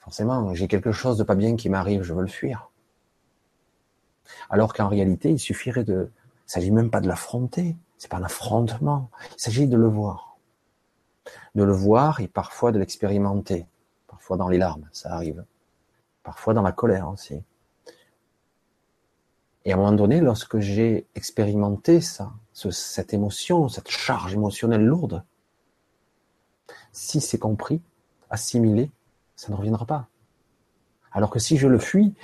[0.00, 2.70] Forcément, j'ai quelque chose de pas bien qui m'arrive, je veux le fuir.
[4.50, 6.10] Alors qu'en réalité, il suffirait de,
[6.46, 10.36] il s'agit même pas de l'affronter, c'est pas un affrontement, il s'agit de le voir.
[11.54, 13.66] De le voir et parfois de l'expérimenter.
[14.06, 15.46] Parfois dans les larmes, ça arrive.
[16.22, 17.42] Parfois dans la colère aussi.
[19.64, 25.24] Et à un moment donné, lorsque j'ai expérimenté ça, cette émotion, cette charge émotionnelle lourde,
[26.96, 27.80] si c'est compris,
[28.30, 28.90] assimilé,
[29.36, 30.08] ça ne reviendra pas.
[31.12, 32.14] Alors que si je le fuis,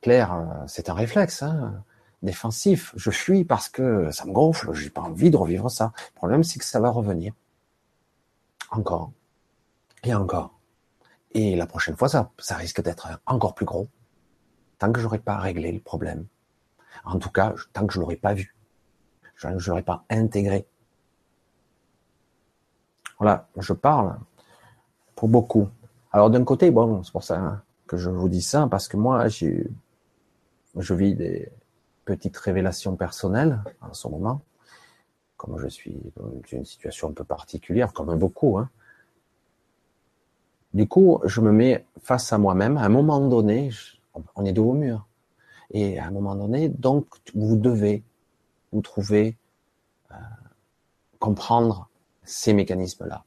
[0.00, 1.82] clair, euh, c'est un réflexe hein,
[2.22, 5.92] défensif, je fuis parce que ça me gonfle, j'ai pas envie de revivre ça.
[6.14, 7.34] Le problème, c'est que ça va revenir.
[8.70, 9.10] Encore.
[10.04, 10.58] Et encore.
[11.32, 13.88] Et la prochaine fois, ça, ça risque d'être encore plus gros.
[14.78, 16.26] Tant que j'aurai pas réglé le problème.
[17.04, 18.54] En tout cas, tant que je l'aurai pas vu,
[19.34, 20.66] je ne l'aurai pas intégré.
[23.24, 24.18] Voilà, je parle
[25.14, 25.70] pour beaucoup.
[26.12, 29.28] Alors d'un côté, bon, c'est pour ça que je vous dis ça, parce que moi,
[29.28, 31.50] je vis des
[32.04, 34.42] petites révélations personnelles en ce moment.
[35.38, 38.58] Comme je suis dans une situation un peu particulière, comme beaucoup.
[38.58, 38.68] Hein.
[40.74, 42.76] Du coup, je me mets face à moi-même.
[42.76, 43.70] À un moment donné,
[44.36, 45.06] on est dos au mur.
[45.70, 48.04] Et à un moment donné, donc, vous devez
[48.70, 49.38] vous trouver,
[50.10, 50.16] euh,
[51.18, 51.88] comprendre
[52.24, 53.24] ces mécanismes-là.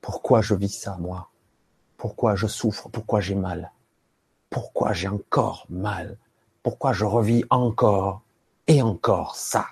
[0.00, 1.30] Pourquoi je vis ça, moi?
[1.96, 2.88] Pourquoi je souffre?
[2.88, 3.72] Pourquoi j'ai mal?
[4.50, 6.18] Pourquoi j'ai encore mal?
[6.62, 8.22] Pourquoi je revis encore
[8.66, 9.66] et encore ça?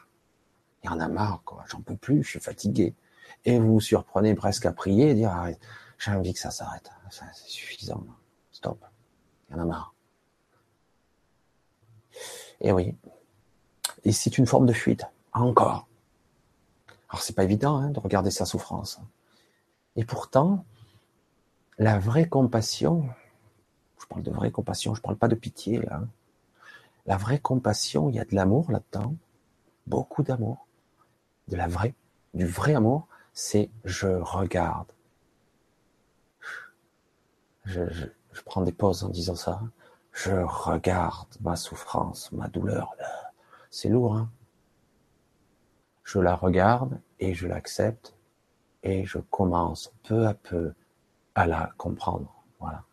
[0.83, 1.65] Il y en a marre, quoi.
[1.69, 2.95] J'en peux plus, je suis fatigué.
[3.45, 5.61] Et vous vous surprenez presque à prier et dire, arrête,
[5.99, 6.91] j'ai envie que ça s'arrête.
[7.11, 8.05] c'est suffisant.
[8.53, 8.85] Stop.
[9.49, 9.95] Il y en a marre.
[12.61, 12.95] Et oui.
[14.05, 15.05] Et c'est une forme de fuite.
[15.33, 15.87] Encore.
[17.15, 18.99] Alors c'est pas évident hein, de regarder sa souffrance.
[19.95, 20.65] Et pourtant,
[21.79, 23.09] la vraie compassion,
[24.01, 26.03] je parle de vraie compassion, je parle pas de pitié là.
[27.07, 29.15] La vraie compassion, il y a de l'amour là-dedans,
[29.87, 30.67] beaucoup d'amour,
[31.47, 31.95] de la vraie,
[32.35, 34.91] du vrai amour, c'est je regarde.
[37.65, 39.61] Je, je, je prends des pauses en disant ça
[40.11, 42.97] je regarde ma souffrance, ma douleur.
[43.71, 44.29] C'est lourd, hein
[46.03, 48.15] Je la regarde et je l'accepte
[48.83, 50.75] et je commence peu à peu
[51.35, 52.45] à la comprendre.
[52.61, 52.85] Voilà.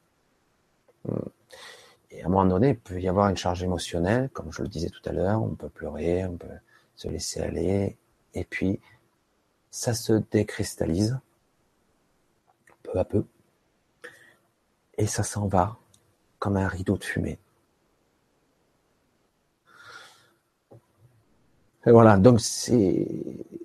[2.11, 4.69] Et à un moment donné, il peut y avoir une charge émotionnelle, comme je le
[4.69, 6.47] disais tout à l'heure, on peut pleurer, on peut
[6.95, 7.97] se laisser aller,
[8.33, 8.79] et puis
[9.69, 11.19] ça se décristallise
[12.83, 13.25] peu à peu,
[14.97, 15.77] et ça s'en va
[16.39, 17.39] comme un rideau de fumée.
[21.85, 23.07] Et voilà, donc c'est,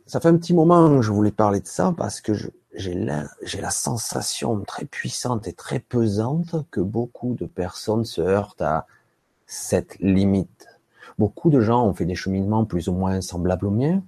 [0.07, 2.33] ça fait un petit moment que je voulais parler de ça parce que
[2.73, 8.23] j'ai la, j'ai la sensation très puissante et très pesante que beaucoup de personnes se
[8.23, 8.87] heurtent à
[9.47, 10.69] cette limite.
[11.19, 14.03] Beaucoup de gens ont fait des cheminements plus ou moins semblables aux miens,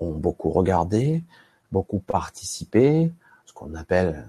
[0.00, 1.24] ont beaucoup regardé,
[1.72, 3.12] beaucoup participé,
[3.46, 4.26] ce qu'on appelle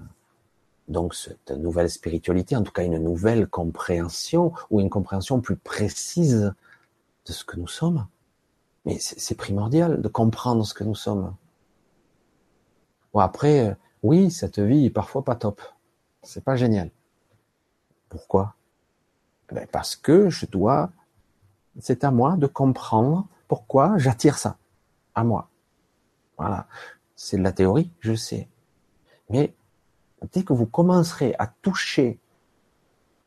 [0.87, 6.53] donc cette nouvelle spiritualité, en tout cas une nouvelle compréhension ou une compréhension plus précise
[7.25, 8.05] de ce que nous sommes.
[8.87, 11.35] Mais c'est primordial de comprendre ce que nous sommes.
[13.11, 15.61] Bon après, euh, oui, cette vie est parfois pas top.
[16.23, 16.89] C'est pas génial.
[18.07, 18.55] Pourquoi?
[19.51, 20.89] Ben Parce que je dois,
[21.81, 24.57] c'est à moi de comprendre pourquoi j'attire ça
[25.15, 25.49] à moi.
[26.37, 26.65] Voilà.
[27.17, 28.47] C'est de la théorie, je sais.
[29.29, 29.53] Mais
[30.31, 32.21] dès que vous commencerez à toucher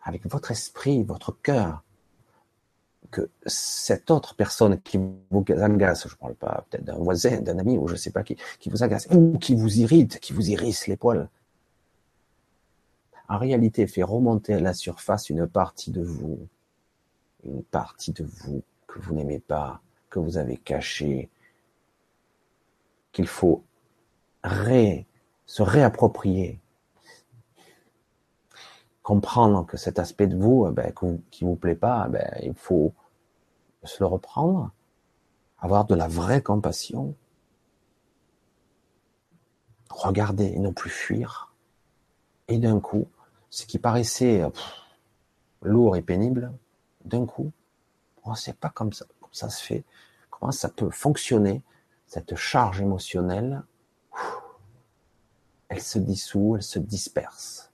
[0.00, 1.84] avec votre esprit, votre cœur,
[3.10, 4.98] que cette autre personne qui
[5.30, 8.10] vous agace, je ne parle pas peut-être d'un voisin, d'un ami ou je ne sais
[8.10, 11.28] pas qui, qui vous agace, ou qui vous irrite, qui vous irrisse les poils,
[13.28, 16.48] en réalité fait remonter à la surface une partie de vous,
[17.44, 21.30] une partie de vous que vous n'aimez pas, que vous avez cachée,
[23.12, 23.62] qu'il faut
[24.44, 26.60] se réapproprier,
[29.02, 30.92] comprendre que cet aspect de vous, eh ben,
[31.30, 32.92] qui vous plaît pas, eh ben, il faut
[33.84, 34.70] se le reprendre,
[35.58, 37.14] avoir de la vraie compassion,
[39.90, 41.52] regarder et non plus fuir.
[42.48, 43.08] Et d'un coup,
[43.50, 44.42] ce qui paraissait
[45.62, 46.52] lourd et pénible,
[47.04, 47.52] d'un coup,
[48.24, 49.84] on ne sait pas comme ça, comme ça se fait,
[50.30, 51.62] comment ça peut fonctionner,
[52.06, 53.62] cette charge émotionnelle,
[55.68, 57.70] elle se dissout, elle se disperse.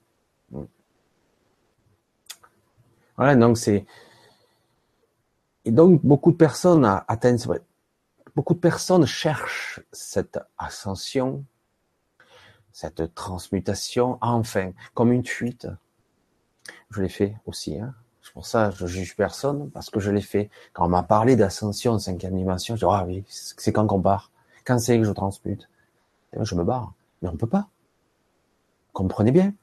[3.15, 3.87] Voilà, donc c'est
[5.67, 7.37] et donc beaucoup de personnes atteignent
[8.35, 11.43] beaucoup de personnes cherchent cette ascension,
[12.71, 15.67] cette transmutation, enfin, comme une fuite.
[16.89, 17.77] Je l'ai fait aussi.
[17.77, 17.93] Hein.
[18.21, 20.49] C'est pour ça que je juge personne, parce que je l'ai fait.
[20.71, 24.31] Quand on m'a parlé d'ascension, cinquième dimension, je dis, ah oui, c'est quand qu'on part?
[24.65, 25.67] Quand c'est que je transmute?
[26.39, 26.93] Je me barre.
[27.21, 27.67] Mais on peut pas.
[28.93, 29.53] Comprenez bien.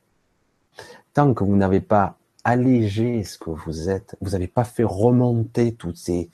[1.15, 5.75] Tant que vous n'avez pas allégé ce que vous êtes, vous n'avez pas fait remonter
[5.75, 6.31] toutes ces,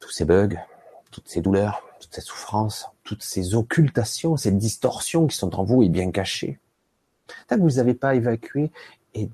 [0.00, 0.56] tous ces bugs,
[1.10, 5.82] toutes ces douleurs, toutes ces souffrances, toutes ces occultations, ces distorsions qui sont en vous
[5.82, 6.58] et bien cachées.
[7.46, 8.70] Tant que vous n'avez pas évacué
[9.14, 9.28] et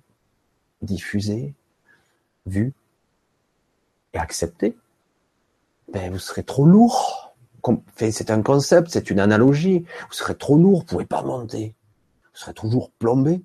[0.82, 1.54] diffusé,
[2.46, 2.72] vu
[4.12, 4.76] et accepté,
[5.92, 7.34] ben vous serez trop lourd.
[7.96, 9.86] C'est un concept, c'est une analogie.
[10.08, 11.74] Vous serez trop lourd, vous pouvez pas monter.
[12.32, 13.42] Vous serez toujours plombé.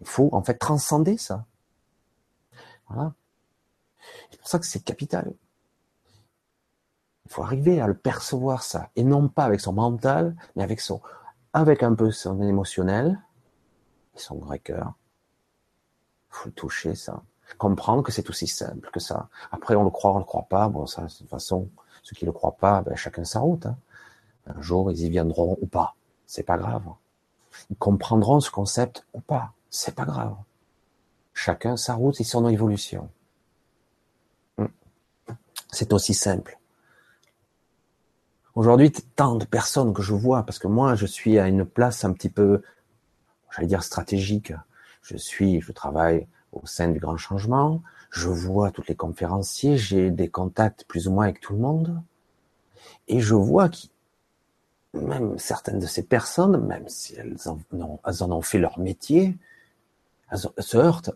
[0.00, 1.44] Il faut en fait transcender ça.
[2.88, 3.14] Voilà.
[4.30, 5.32] C'est pour ça que c'est capital.
[7.26, 10.80] Il faut arriver à le percevoir ça, et non pas avec son mental, mais avec
[10.80, 11.00] son,
[11.52, 13.20] avec un peu son émotionnel
[14.14, 14.94] et son vrai cœur.
[16.30, 17.22] Il faut le toucher ça,
[17.58, 19.28] comprendre que c'est aussi simple que ça.
[19.52, 20.68] Après, on le croit, on le croit pas.
[20.68, 21.68] Bon, ça, de toute façon,
[22.02, 23.66] ceux qui le croient pas, ben, chacun sa route.
[23.66, 23.76] Hein.
[24.46, 25.94] Un jour, ils y viendront ou pas.
[26.26, 26.84] C'est pas grave.
[27.70, 29.52] Ils comprendront ce concept ou pas.
[29.76, 30.36] C'est pas grave.
[31.32, 33.10] Chacun sa route et son évolution.
[34.56, 34.66] Hmm.
[35.72, 36.60] C'est aussi simple.
[38.54, 42.04] Aujourd'hui, tant de personnes que je vois, parce que moi, je suis à une place
[42.04, 42.62] un petit peu,
[43.50, 44.52] j'allais dire stratégique.
[45.02, 47.82] Je suis, je travaille au sein du grand changement.
[48.10, 52.00] Je vois toutes les conférenciers, j'ai des contacts plus ou moins avec tout le monde.
[53.08, 53.78] Et je vois que
[54.92, 58.78] même certaines de ces personnes, même si elles en, ont, elles en ont fait leur
[58.78, 59.36] métier,
[60.30, 61.10] elles se heurtent,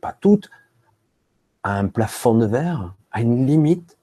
[0.00, 0.50] pas toutes,
[1.62, 3.98] à un plafond de verre, à une limite.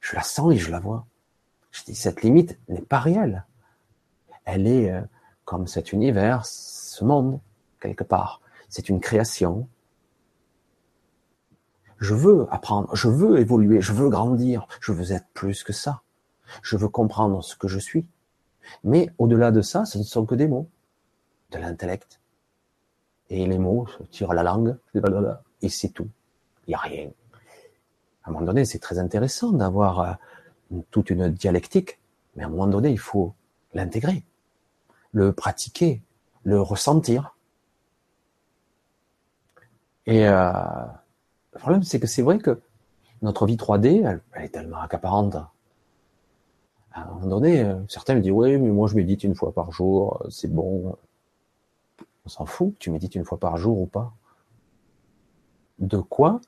[0.00, 1.06] Je la sens et je la vois.
[1.70, 3.44] Je dis, cette limite n'est pas réelle.
[4.44, 5.02] Elle est euh,
[5.44, 7.40] comme cet univers, ce monde,
[7.80, 8.40] quelque part.
[8.68, 9.68] C'est une création.
[11.98, 16.02] Je veux apprendre, je veux évoluer, je veux grandir, je veux être plus que ça.
[16.62, 18.06] Je veux comprendre ce que je suis.
[18.84, 20.68] Mais au-delà de ça, ce ne sont que des mots,
[21.50, 22.20] de l'intellect.
[23.30, 24.76] Et les mots tirent la langue,
[25.62, 26.08] et c'est tout.
[26.66, 27.10] Il n'y a rien.
[28.24, 30.12] À un moment donné, c'est très intéressant d'avoir euh,
[30.90, 31.98] toute une dialectique,
[32.36, 33.34] mais à un moment donné, il faut
[33.74, 34.24] l'intégrer,
[35.12, 36.02] le pratiquer,
[36.44, 37.36] le ressentir.
[40.06, 40.52] Et euh,
[41.52, 42.60] le problème, c'est que c'est vrai que
[43.22, 45.36] notre vie 3D, elle, est tellement accaparante.
[46.92, 49.52] À un moment donné, euh, certains me disent, oui, mais moi je médite une fois
[49.52, 50.96] par jour, c'est bon.
[52.28, 54.12] On s'en fout, tu médites une fois par jour ou pas.
[55.78, 56.42] De quoi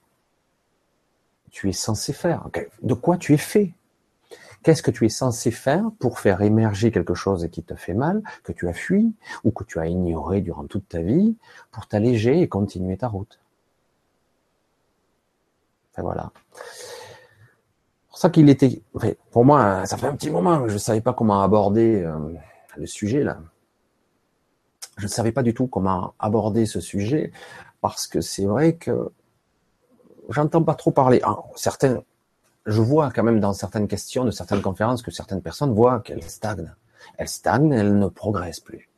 [1.51, 2.51] tu es censé faire?
[2.83, 3.73] De quoi tu es fait?
[4.63, 8.23] Qu'est-ce que tu es censé faire pour faire émerger quelque chose qui te fait mal,
[8.45, 11.35] que tu as fui ou que tu as ignoré durant toute ta vie,
[11.71, 13.41] pour t'alléger et continuer ta route?
[15.97, 16.31] Voilà.
[18.11, 18.83] Pour ça qu'il était,
[19.31, 22.35] pour moi, ça fait un petit moment que je ne savais pas comment aborder euh,
[22.77, 23.39] le sujet là.
[25.01, 27.33] Je ne savais pas du tout comment aborder ce sujet
[27.81, 29.11] parce que c'est vrai que
[30.29, 31.23] j'entends pas trop parler.
[31.57, 32.03] certains,
[32.67, 36.23] je vois quand même dans certaines questions de certaines conférences que certaines personnes voient qu'elles
[36.23, 36.75] stagnent.
[37.17, 38.91] Elles stagnent, elles ne progressent plus.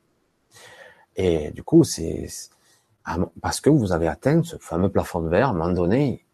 [1.14, 2.26] Et du coup, c'est
[3.40, 6.26] parce que vous avez atteint ce fameux plafond de verre, à un moment donné,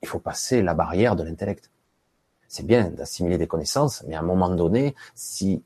[0.00, 1.70] il faut passer la barrière de l'intellect.
[2.48, 5.62] C'est bien d'assimiler des connaissances, mais à un moment donné, si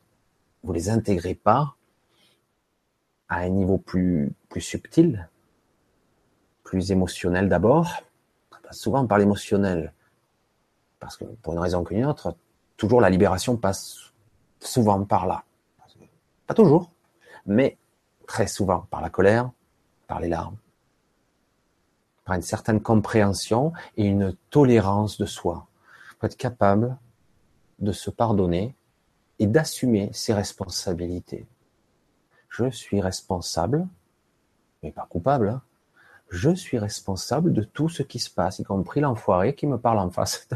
[0.65, 1.77] vous les intégrez pas
[3.29, 5.29] à un niveau plus, plus subtil,
[6.63, 7.89] plus émotionnel d'abord,
[8.73, 9.93] souvent par l'émotionnel,
[10.99, 12.37] parce que pour une raison qu'une autre,
[12.77, 14.13] toujours la libération passe
[14.61, 15.45] souvent par là.
[16.47, 16.91] Pas toujours,
[17.45, 17.77] mais
[18.27, 19.51] très souvent par la colère,
[20.07, 20.57] par les larmes,
[22.25, 25.67] par une certaine compréhension et une tolérance de soi.
[26.13, 26.97] Il faut être capable
[27.79, 28.75] de se pardonner
[29.39, 31.47] et d'assumer ses responsabilités.
[32.49, 33.87] Je suis responsable,
[34.83, 35.63] mais pas coupable, hein
[36.29, 39.99] je suis responsable de tout ce qui se passe, y compris l'enfoiré qui me parle
[39.99, 40.49] en face.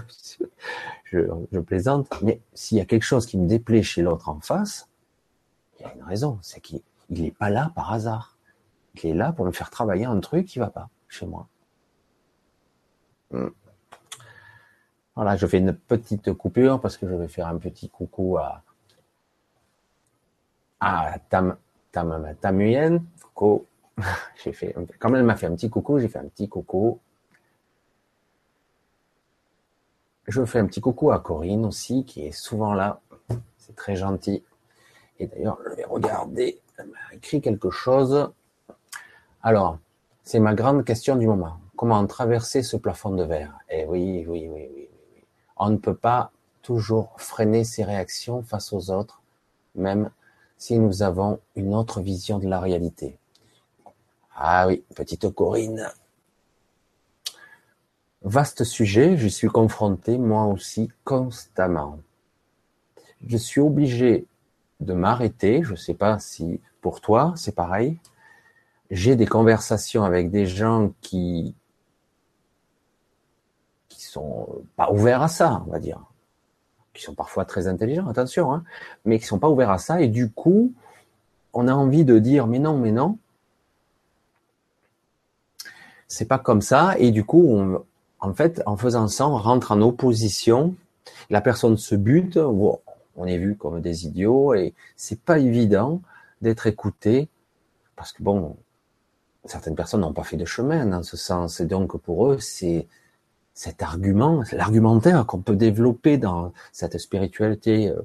[1.04, 4.88] je, plaisante, mais s'il y a quelque chose qui me déplaît chez l'autre en face,
[5.78, 8.36] il y a une raison, c'est qu'il n'est pas là par hasard.
[9.02, 11.46] Il est là pour me faire travailler un truc qui va pas chez moi.
[13.30, 13.48] Hmm.
[15.14, 18.62] Voilà, je fais une petite coupure parce que je vais faire un petit coucou à,
[20.80, 21.56] à Tam,
[21.92, 23.02] Tam, Tamuyen.
[23.34, 23.66] Coucou.
[24.42, 27.00] j'ai fait, comme elle m'a fait un petit coucou, j'ai fait un petit coucou.
[30.26, 33.00] Je fais un petit coucou à Corinne aussi, qui est souvent là.
[33.58, 34.44] C'est très gentil.
[35.18, 38.30] Et d'ailleurs, je vais regarder, elle m'a écrit quelque chose.
[39.42, 39.78] Alors,
[40.22, 41.58] c'est ma grande question du moment.
[41.76, 43.58] Comment traverser ce plafond de verre?
[43.70, 45.24] Eh oui, oui, oui, oui, oui.
[45.56, 46.30] On ne peut pas
[46.62, 49.22] toujours freiner ses réactions face aux autres,
[49.74, 50.10] même
[50.60, 53.16] si nous avons une autre vision de la réalité.
[54.36, 55.88] Ah oui, petite Corinne.
[58.20, 61.98] Vaste sujet, je suis confronté moi aussi constamment.
[63.26, 64.26] Je suis obligé
[64.80, 67.98] de m'arrêter, je ne sais pas si pour toi c'est pareil.
[68.90, 71.54] J'ai des conversations avec des gens qui
[73.88, 76.04] qui sont pas ouverts à ça, on va dire,
[76.94, 78.64] qui sont parfois très intelligents, attention, hein,
[79.04, 80.72] mais qui sont pas ouverts à ça et du coup,
[81.52, 83.18] on a envie de dire mais non, mais non.
[86.08, 87.84] C'est pas comme ça et du coup,
[88.18, 90.74] en fait, en faisant ça, on rentre en opposition.
[91.30, 96.02] La personne se bute, on est vu comme des idiots et c'est pas évident
[96.42, 97.28] d'être écouté
[97.94, 98.56] parce que bon,
[99.44, 102.88] certaines personnes n'ont pas fait de chemin dans ce sens et donc pour eux c'est
[103.60, 107.90] cet argument, l'argumentaire qu'on peut développer dans cette spiritualité.
[107.90, 108.00] Euh,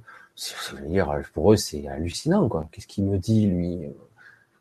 [0.86, 2.50] dire, pour eux c'est hallucinant.
[2.74, 3.88] Qu'est-ce qu'il me dit lui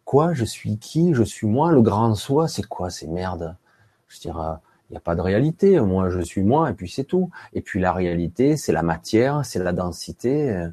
[0.04, 3.56] Quoi Je suis qui Je suis moi Le grand soi C'est quoi ces merdes?
[4.06, 4.54] Je dirais
[4.88, 5.80] il n'y a pas de réalité.
[5.80, 7.28] Moi, je suis moi, et puis c'est tout.
[7.54, 10.68] Et puis la réalité, c'est la matière, c'est la densité.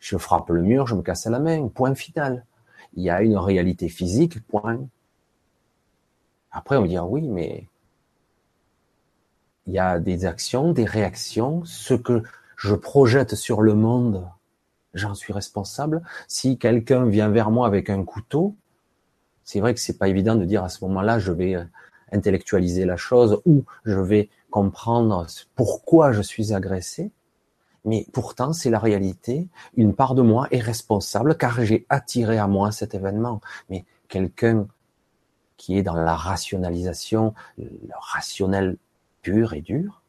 [0.00, 1.68] Je frappe le mur, je me casse la main.
[1.68, 2.46] Point final.
[2.94, 4.40] Il y a une réalité physique.
[4.46, 4.80] Point.
[6.50, 7.66] Après, on va dire oui, mais
[9.66, 11.64] il y a des actions, des réactions.
[11.64, 12.22] Ce que
[12.56, 14.28] je projette sur le monde,
[14.94, 16.02] j'en suis responsable.
[16.28, 18.56] Si quelqu'un vient vers moi avec un couteau,
[19.44, 21.56] c'est vrai que c'est pas évident de dire à ce moment-là, je vais
[22.12, 27.10] intellectualiser la chose ou je vais comprendre pourquoi je suis agressé.
[27.84, 29.48] Mais pourtant, c'est la réalité.
[29.76, 33.40] Une part de moi est responsable car j'ai attiré à moi cet événement.
[33.70, 34.66] Mais quelqu'un
[35.56, 38.76] qui est dans la rationalisation, le rationnel
[39.26, 40.02] pur et dur,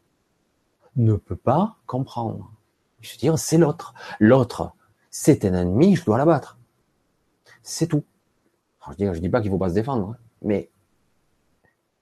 [0.96, 2.52] ne peut pas comprendre.
[3.00, 3.96] Je veux dire, c'est l'autre.
[4.20, 4.74] L'autre,
[5.10, 6.60] c'est un ennemi, je dois l'abattre.
[7.64, 8.04] C'est tout.
[8.92, 10.70] je dis, je dis pas qu'il faut pas se défendre, hein, mais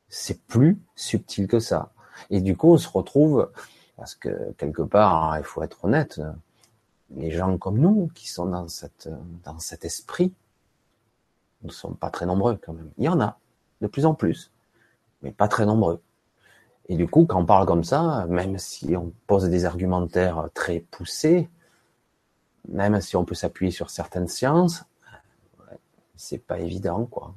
[0.09, 1.93] c'est plus subtil que ça.
[2.29, 3.49] Et du coup, on se retrouve,
[3.95, 6.19] parce que quelque part, hein, il faut être honnête,
[7.11, 9.09] les gens comme nous, qui sont dans cette,
[9.45, 10.33] dans cet esprit,
[11.63, 12.91] ne sont pas très nombreux quand même.
[12.97, 13.39] Il y en a,
[13.79, 14.51] de plus en plus,
[15.21, 16.01] mais pas très nombreux.
[16.87, 20.79] Et du coup, quand on parle comme ça, même si on pose des argumentaires très
[20.79, 21.49] poussés,
[22.67, 24.83] même si on peut s'appuyer sur certaines sciences,
[26.15, 27.33] c'est pas évident, quoi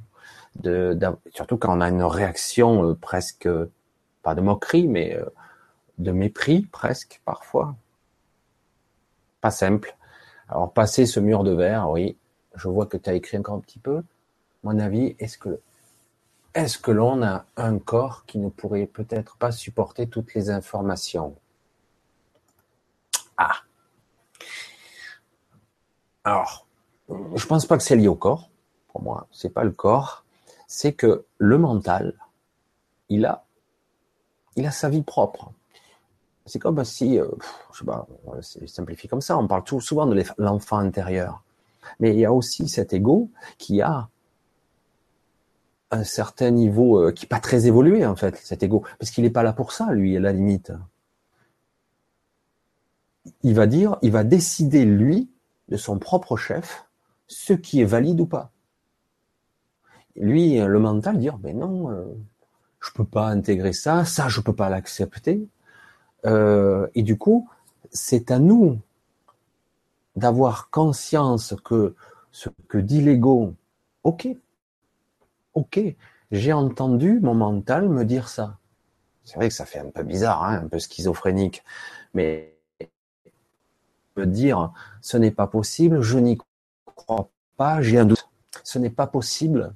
[1.32, 3.48] surtout quand on a une réaction euh, presque,
[4.22, 5.24] pas de moquerie, mais euh,
[5.98, 7.76] de mépris presque parfois.
[9.40, 9.96] Pas simple.
[10.48, 12.16] Alors passer ce mur de verre, oui,
[12.54, 14.02] je vois que tu as écrit encore un petit peu.
[14.64, 15.60] Mon avis, est-ce que
[16.54, 21.34] est-ce que l'on a un corps qui ne pourrait peut-être pas supporter toutes les informations?
[23.36, 23.56] Ah.
[26.24, 26.66] Alors,
[27.08, 28.50] je pense pas que c'est lié au corps.
[28.88, 30.24] Pour moi, c'est pas le corps
[30.68, 32.14] c'est que le mental,
[33.08, 33.44] il a,
[34.54, 35.50] il a sa vie propre.
[36.46, 37.26] C'est comme si, euh,
[37.72, 38.06] je sais pas,
[38.42, 41.42] c'est simplifié comme ça, on parle tout souvent de l'enfant intérieur.
[42.00, 44.08] Mais il y a aussi cet ego qui a
[45.90, 49.24] un certain niveau euh, qui n'est pas très évolué en fait, cet ego, parce qu'il
[49.24, 50.72] n'est pas là pour ça, lui, à la limite.
[53.42, 55.30] Il va dire, il va décider lui
[55.68, 56.84] de son propre chef
[57.26, 58.52] ce qui est valide ou pas
[60.18, 62.04] lui, le mental, dire, ben non, euh,
[62.80, 65.48] je peux pas intégrer ça, ça, je peux pas l'accepter.
[66.26, 67.48] Euh, et du coup,
[67.90, 68.78] c'est à nous
[70.16, 71.94] d'avoir conscience que
[72.32, 73.54] ce que dit l'ego,
[74.02, 74.28] ok,
[75.58, 75.80] ok,
[76.30, 78.58] j'ai entendu mon mental me dire ça.
[79.24, 81.62] C'est vrai que ça fait un peu bizarre, hein, un peu schizophrénique,
[82.14, 82.54] mais
[84.16, 86.38] me dire ce n'est pas possible, je n'y
[86.84, 88.28] crois pas, j'ai un doute.
[88.64, 89.74] Ce n'est pas possible,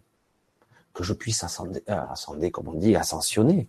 [0.95, 3.69] que je puisse ascender, euh, comme on dit, ascensionner.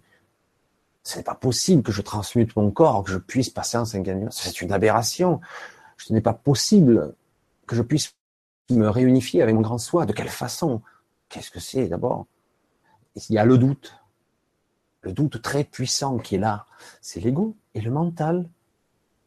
[1.04, 4.30] Ce n'est pas possible que je transmute mon corps, que je puisse passer en cinquième
[4.32, 5.42] C'est une aberration.
[5.98, 7.14] Ce n'est pas possible
[7.68, 8.16] que je puisse
[8.70, 10.06] me réunifier avec mon grand soi.
[10.06, 10.82] De quelle façon?
[11.34, 12.28] Qu'est-ce que c'est d'abord?
[13.16, 13.96] Il y a le doute.
[15.02, 16.68] Le doute très puissant qui est là.
[17.02, 18.48] C'est l'ego et le mental.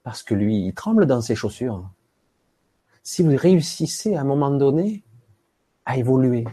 [0.05, 1.85] Parce que lui, il tremble dans ses chaussures.
[3.03, 5.03] Si vous réussissez à un moment donné
[5.85, 6.47] à évoluer,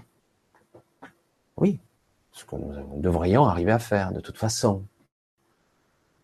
[1.57, 1.79] oui,
[2.31, 4.83] ce que nous devrions arriver à faire de toute façon.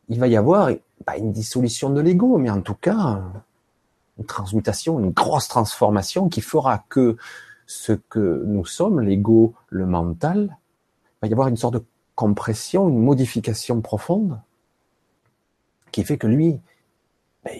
[0.07, 0.71] Il va y avoir
[1.05, 3.21] pas une dissolution de l'ego, mais en tout cas
[4.17, 7.15] une transmutation, une grosse transformation qui fera que
[7.69, 12.89] ce que nous sommes, l'ego, le mental, il va y avoir une sorte de compression,
[12.89, 14.41] une modification profonde
[15.91, 16.59] qui fait que lui,
[17.45, 17.53] ben,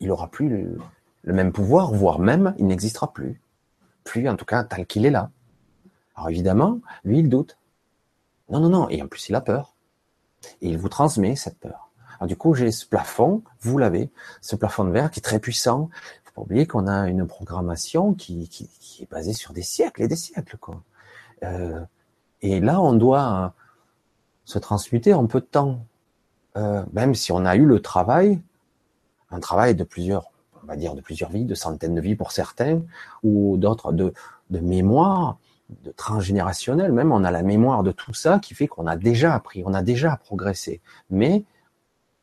[0.00, 0.78] il aura plus le,
[1.24, 3.42] le même pouvoir, voire même il n'existera plus.
[4.02, 5.30] Plus en tout cas tel qu'il est là.
[6.16, 7.58] Alors évidemment, lui il doute.
[8.48, 9.74] Non, non, non, et en plus il a peur.
[10.62, 11.90] Et il vous transmet cette peur.
[12.18, 15.38] Alors du coup, j'ai ce plafond, vous l'avez, ce plafond de verre qui est très
[15.38, 15.90] puissant.
[16.34, 18.48] Faut pas oublier qu'on a une programmation qui,
[19.00, 20.82] est basée sur des siècles et des siècles, quoi.
[21.42, 21.80] Euh,
[22.42, 23.54] et là, on doit
[24.44, 25.84] se transmuter en peu de temps.
[26.56, 28.40] Euh, même si on a eu le travail,
[29.30, 30.30] un travail de plusieurs,
[30.62, 32.82] on va dire de plusieurs vies, de centaines de vies pour certains,
[33.22, 34.12] ou d'autres de,
[34.50, 35.38] de mémoire,
[35.84, 39.34] de transgénérationnel, même on a la mémoire de tout ça qui fait qu'on a déjà
[39.34, 40.80] appris, on a déjà progressé.
[41.10, 41.44] Mais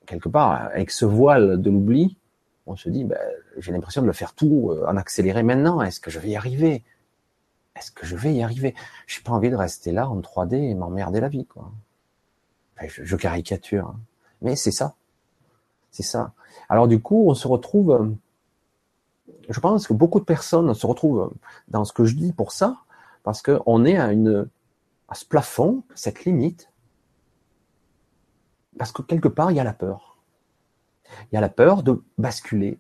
[0.06, 2.18] quelque part, avec ce voile de l'oubli,
[2.68, 3.18] on se dit, ben,
[3.58, 5.82] j'ai l'impression de le faire tout euh, en accéléré maintenant.
[5.82, 6.84] Est-ce que je vais y arriver?
[7.76, 8.76] Est-ce que je vais y arriver?
[9.08, 11.72] J'ai pas envie de rester là en 3D et m'emmerder la vie, quoi.
[12.86, 14.00] je, caricature, hein.
[14.42, 14.96] mais c'est ça,
[15.92, 16.34] c'est ça.
[16.70, 17.92] Alors du coup, on se retrouve.
[17.92, 18.10] Euh,
[19.50, 21.32] je pense que beaucoup de personnes se retrouvent
[21.70, 22.78] dans ce que je dis pour ça,
[23.24, 24.12] parce qu'on est à
[25.10, 26.70] à ce plafond, cette limite,
[28.78, 30.17] parce que quelque part, il y a la peur.
[31.32, 32.80] Il y a la peur de basculer,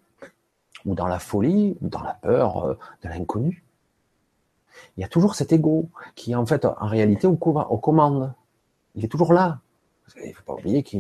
[0.85, 3.63] ou dans la folie, ou dans la peur euh, de l'inconnu.
[4.95, 8.33] Il y a toujours cet ego qui, en fait, en réalité, aux commandes.
[8.95, 9.59] Il est toujours là.
[10.21, 10.97] Il ne faut pas oublier que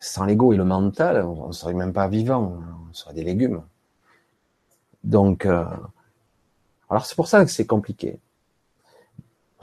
[0.00, 3.62] sans l'ego et le mental, on ne serait même pas vivant, on serait des légumes.
[5.04, 5.64] Donc, euh,
[6.90, 8.18] alors c'est pour ça que c'est compliqué.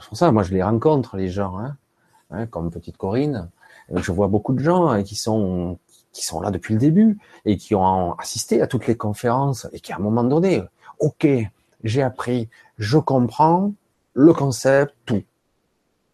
[0.00, 1.76] C'est pour ça, moi, je les rencontre, les gens, hein,
[2.30, 3.50] hein, comme petite Corinne.
[3.90, 5.78] Je vois beaucoup de gens hein, qui sont
[6.14, 9.80] qui sont là depuis le début et qui ont assisté à toutes les conférences et
[9.80, 10.62] qui, à un moment donné,
[11.00, 11.26] ok,
[11.82, 12.48] j'ai appris,
[12.78, 13.74] je comprends
[14.14, 15.24] le concept, tout.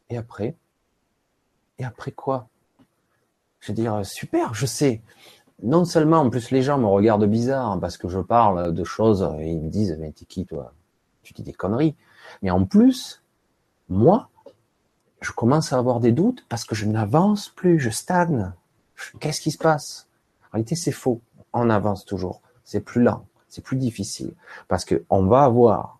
[0.08, 0.56] Et après,
[1.78, 2.48] et après quoi?
[3.60, 5.02] Je veux dire, super, je sais.
[5.62, 9.28] Non seulement, en plus, les gens me regardent bizarre parce que je parle de choses
[9.38, 10.72] et ils me disent, mais t'es qui toi?
[11.22, 11.94] Tu dis des conneries.
[12.40, 13.22] Mais en plus,
[13.90, 14.30] moi,
[15.20, 18.52] je commence à avoir des doutes parce que je n'avance plus, je stagne.
[19.20, 20.08] Qu'est-ce qui se passe?
[20.48, 21.20] En réalité, c'est faux.
[21.52, 22.40] On avance toujours.
[22.64, 24.32] C'est plus lent, c'est plus difficile
[24.68, 25.98] parce que on va avoir.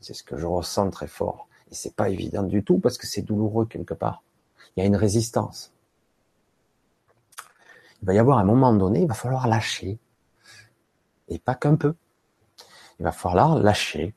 [0.00, 3.06] C'est ce que je ressens très fort et c'est pas évident du tout parce que
[3.06, 4.22] c'est douloureux quelque part.
[4.76, 5.72] Il y a une résistance.
[8.02, 9.98] Il va y avoir un moment donné, il va falloir lâcher
[11.28, 11.94] et pas qu'un peu.
[12.98, 14.14] Il va falloir lâcher.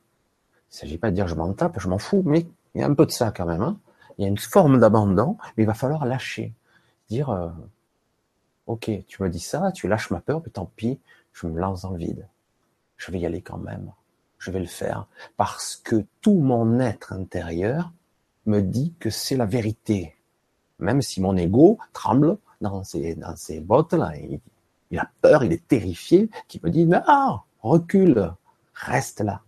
[0.72, 2.46] Il s'agit pas de dire je m'en tape, je m'en fous, mais
[2.76, 3.62] il y a un peu de ça quand même.
[3.62, 3.80] Hein.
[4.18, 6.54] Il y a une forme d'abandon, mais il va falloir lâcher.
[7.10, 7.50] Dire, euh,
[8.70, 11.00] ok, tu me dis ça, tu lâches ma peur, mais tant pis,
[11.34, 12.28] je me lance dans le vide.
[12.98, 13.92] Je vais y aller quand même.
[14.38, 15.08] Je vais le faire
[15.38, 17.92] parce que tout mon être intérieur
[18.46, 20.16] me dit que c'est la vérité.
[20.78, 24.14] Même si mon ego tremble dans ses, dans bottes là,
[24.92, 28.32] il, a peur, il est terrifié, qui me dit non, recule,
[28.76, 29.42] reste là.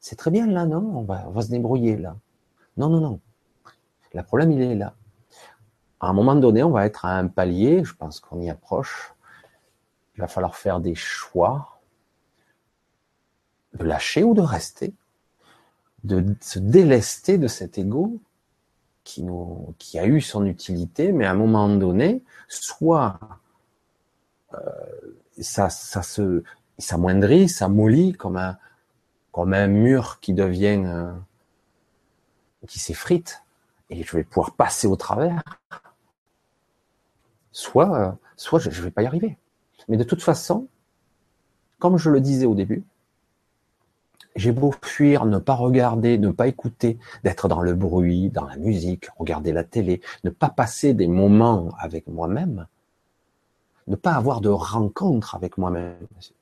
[0.00, 0.98] C'est très bien là, non?
[0.98, 2.16] On va se débrouiller là.
[2.76, 3.20] Non, non, non.
[4.12, 4.94] Le problème, il est là.
[6.04, 9.14] À un moment donné, on va être à un palier, je pense qu'on y approche.
[10.16, 11.80] Il va falloir faire des choix.
[13.72, 14.94] De lâcher ou de rester,
[16.04, 18.20] de se délester de cet ego
[19.02, 23.18] qui, a eu son utilité, mais à un moment donné, soit
[24.54, 24.58] euh,
[25.40, 26.44] ça, ça se
[26.78, 28.58] s'amoindrit, ça mollit comme un,
[29.32, 31.12] comme un mur qui devient euh,
[32.68, 33.42] qui s'effrite.
[33.90, 35.42] Et je vais pouvoir passer au travers,
[37.54, 39.38] soit, euh, soit je ne vais pas y arriver.
[39.88, 40.68] Mais de toute façon,
[41.78, 42.84] comme je le disais au début,
[44.36, 48.56] j'ai beau fuir, ne pas regarder, ne pas écouter, d'être dans le bruit, dans la
[48.56, 52.66] musique, regarder la télé, ne pas passer des moments avec moi-même,
[53.86, 55.96] ne pas avoir de rencontre avec moi-même.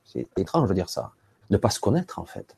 [0.04, 1.12] C'est étrange de dire ça.
[1.50, 2.56] Ne pas se connaître, en fait.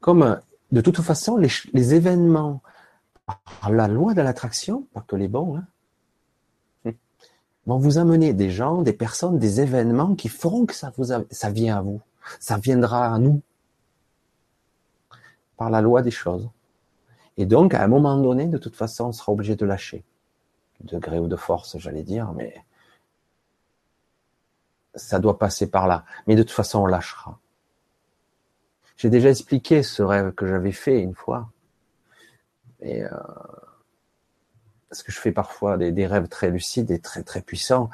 [0.00, 0.40] Comme
[0.72, 2.62] de toute façon, les, événements,
[3.26, 5.66] par la loi de l'attraction, pas que les bons, hein,
[7.66, 10.92] vont vous amener des gens, des personnes, des événements qui feront que ça,
[11.50, 12.00] vient à vous.
[12.40, 13.42] Ça viendra à nous.
[15.56, 16.48] Par la loi des choses.
[17.36, 20.04] Et donc, à un moment donné, de toute façon, on sera obligé de lâcher.
[20.80, 22.62] Degré ou de force, j'allais dire, mais
[24.94, 26.04] ça doit passer par là.
[26.26, 27.38] Mais de toute façon, on lâchera.
[28.96, 31.50] J'ai déjà expliqué ce rêve que j'avais fait une fois.
[32.80, 33.10] Et euh,
[34.88, 37.90] parce que je fais parfois des, rêves très lucides et très très puissants.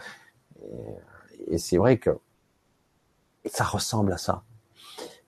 [1.49, 2.19] Et, c'est vrai que
[3.47, 4.43] ça ressemble à ça.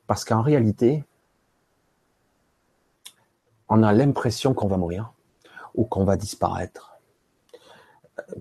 [0.07, 1.05] Parce qu'en réalité,
[3.69, 5.13] on a l'impression qu'on va mourir
[5.75, 6.99] ou qu'on va disparaître.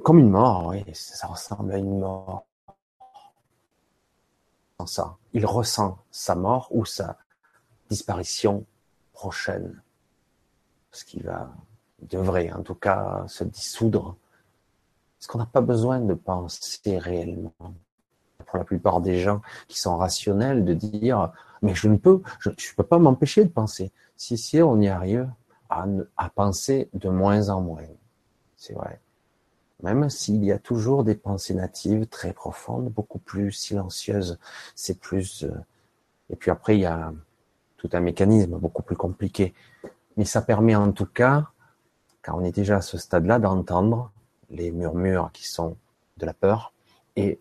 [0.04, 2.46] Comme une mort, oui, ça ressemble à une mort.
[5.34, 7.18] Il ressent sa mort ou sa
[7.90, 8.66] disparition
[9.14, 9.82] prochaine.
[10.92, 11.52] Ce qui va,
[12.10, 14.16] devrait en tout cas se dissoudre.
[15.18, 17.54] Parce qu'on n'a pas besoin de penser réellement?
[18.46, 21.32] Pour la plupart des gens qui sont rationnels, de dire
[21.64, 23.92] mais je ne peux, je ne peux pas m'empêcher de penser.
[24.18, 25.30] Si, si, on y arrive
[25.70, 25.86] à,
[26.18, 27.82] à penser de moins en moins.
[28.58, 29.00] C'est vrai.
[29.82, 34.40] Même s'il y a toujours des pensées natives très profondes, beaucoup plus silencieuses,
[34.76, 35.44] c'est plus.
[35.44, 35.52] Euh,
[36.30, 37.14] et puis après, il y a
[37.78, 39.54] tout un mécanisme beaucoup plus compliqué.
[40.16, 41.50] Mais ça permet en tout cas,
[42.24, 44.12] quand on est déjà à ce stade-là, d'entendre
[44.50, 45.78] les murmures qui sont
[46.18, 46.74] de la peur
[47.16, 47.40] et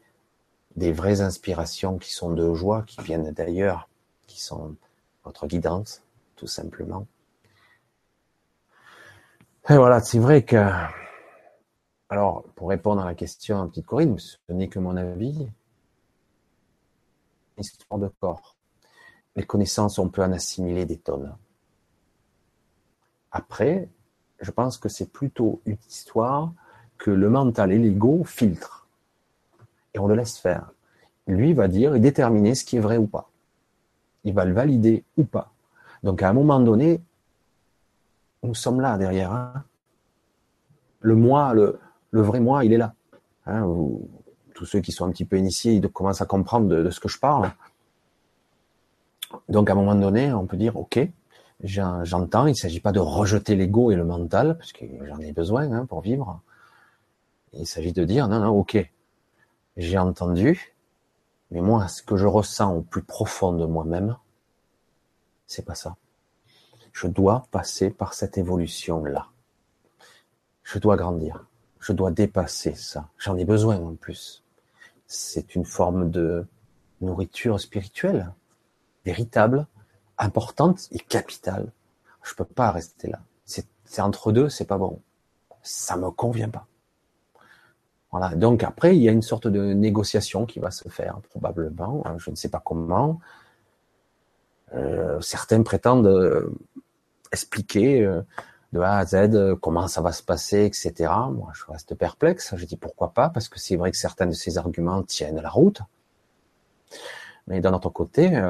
[0.77, 3.89] des vraies inspirations qui sont de joie, qui viennent d'ailleurs,
[4.27, 4.77] qui sont
[5.25, 6.03] votre guidance,
[6.37, 7.07] tout simplement.
[9.69, 10.71] Et voilà, c'est vrai que,
[12.09, 15.49] alors, pour répondre à la question à petite Corinne, ce n'est que mon avis,
[17.57, 18.57] histoire de corps.
[19.37, 21.37] Les connaissances, on peut en assimiler des tonnes.
[23.31, 23.89] Après,
[24.43, 26.53] je pense que c'est plutôt une histoire
[26.99, 28.87] que le mental et l'ego filtrent.
[29.95, 30.71] Et on le laisse faire.
[31.27, 33.29] Lui va dire et déterminer ce qui est vrai ou pas
[34.25, 35.53] il va le valider ou pas.
[36.03, 37.01] Donc à un moment donné,
[38.43, 39.33] nous sommes là derrière.
[39.33, 39.65] Hein.
[41.01, 41.79] Le moi, le,
[42.13, 42.95] vrai moi, il est là.
[43.47, 43.67] Hein.
[44.55, 47.09] tous ceux qui sont un petit peu initiés, ils commencent à comprendre de, ce que
[47.09, 47.51] je parle.
[49.49, 51.01] Donc à un moment donné, on peut dire, ok,
[51.63, 55.33] j'entends, il ne s'agit pas de rejeter l'ego et le mental, parce que j'en ai
[55.33, 56.41] besoin hein, pour vivre.
[57.53, 58.79] Il s'agit de dire, non, non, ok,
[59.77, 60.75] j'ai entendu,
[61.51, 64.17] mais moi, ce que je ressens au plus profond de moi-même,
[65.47, 65.97] c'est pas ça.
[66.93, 69.29] Je dois passer par cette évolution-là.
[70.63, 71.45] Je dois grandir.
[71.81, 73.09] Je dois dépasser ça.
[73.19, 74.43] J'en ai besoin en plus.
[75.07, 76.47] C'est une forme de
[77.01, 78.33] nourriture spirituelle,
[79.05, 79.67] véritable,
[80.23, 81.73] importante et capitale.
[82.23, 83.21] Je peux pas rester là.
[83.45, 85.03] C'est entre deux, c'est pas bon.
[85.63, 86.67] Ça me convient pas.
[88.11, 88.35] Voilà.
[88.35, 92.03] Donc après, il y a une sorte de négociation qui va se faire probablement.
[92.07, 93.21] Hein, je ne sais pas comment.
[94.73, 96.55] Euh, certains prétendent euh,
[97.33, 98.23] expliquer euh,
[98.73, 101.13] de A à Z comment ça va se passer, etc.
[101.31, 102.55] Moi, je reste perplexe.
[102.57, 105.51] Je dis pourquoi pas, parce que c'est vrai que certains de ces arguments tiennent la
[105.51, 105.83] route.
[107.47, 108.41] Mais d'un autre côté,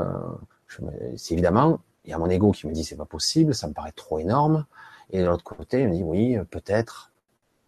[1.16, 3.72] c'est évidemment, il y a mon ego qui me dit c'est pas possible, ça me
[3.72, 4.66] paraît trop énorme.
[5.10, 7.12] Et de l'autre côté, il me dit oui, peut-être.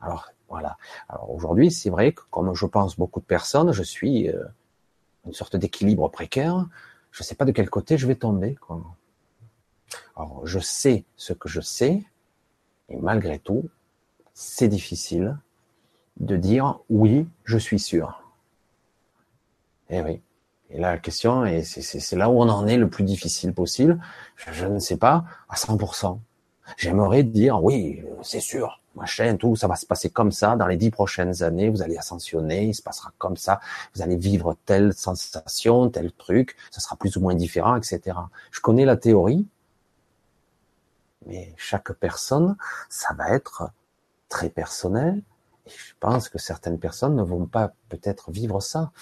[0.01, 0.77] Alors, voilà.
[1.09, 4.45] Alors aujourd'hui, c'est vrai que comme je pense beaucoup de personnes, je suis euh,
[5.27, 6.67] une sorte d'équilibre précaire.
[7.11, 8.57] Je ne sais pas de quel côté je vais tomber.
[10.17, 12.05] Alors je sais ce que je sais,
[12.89, 13.69] et malgré tout,
[14.33, 15.39] c'est difficile
[16.19, 18.23] de dire oui, je suis sûr.
[19.91, 20.21] Eh oui.
[20.75, 23.99] Et la question, et c'est là où on en est le plus difficile possible.
[24.37, 26.19] Je, je ne sais pas à 100%.
[26.77, 30.77] J'aimerais dire oui, c'est sûr machin, tout, ça va se passer comme ça dans les
[30.77, 33.61] dix prochaines années, vous allez ascensionner, il se passera comme ça,
[33.95, 38.17] vous allez vivre telle sensation, tel truc, ça sera plus ou moins différent, etc.
[38.51, 39.47] Je connais la théorie,
[41.27, 42.57] mais chaque personne,
[42.89, 43.71] ça va être
[44.29, 45.23] très personnel,
[45.67, 48.93] et je pense que certaines personnes ne vont pas peut-être vivre ça.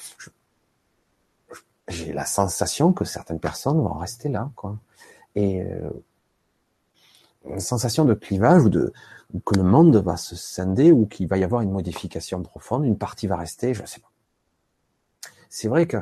[1.89, 4.79] J'ai la sensation que certaines personnes vont rester là, quoi.
[5.35, 5.91] Et euh,
[7.49, 8.93] une sensation de clivage ou de,
[9.45, 12.99] que le monde va se scinder ou qu'il va y avoir une modification profonde, une
[12.99, 14.11] partie va rester, je ne sais pas.
[15.49, 15.99] C'est vrai que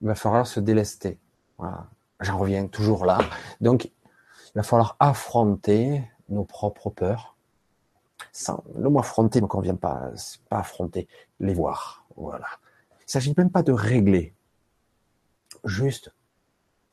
[0.00, 1.18] il va falloir se délester.
[1.58, 1.86] Voilà.
[2.20, 3.18] J'en reviens toujours là.
[3.60, 7.36] Donc, il va falloir affronter nos propres peurs.
[8.32, 11.08] Sans, le mot affronter ne me convient pas, c'est pas affronter,
[11.38, 12.04] les voir.
[12.16, 12.46] Voilà.
[13.10, 14.34] Il ne s'agit même pas de régler.
[15.64, 16.14] Juste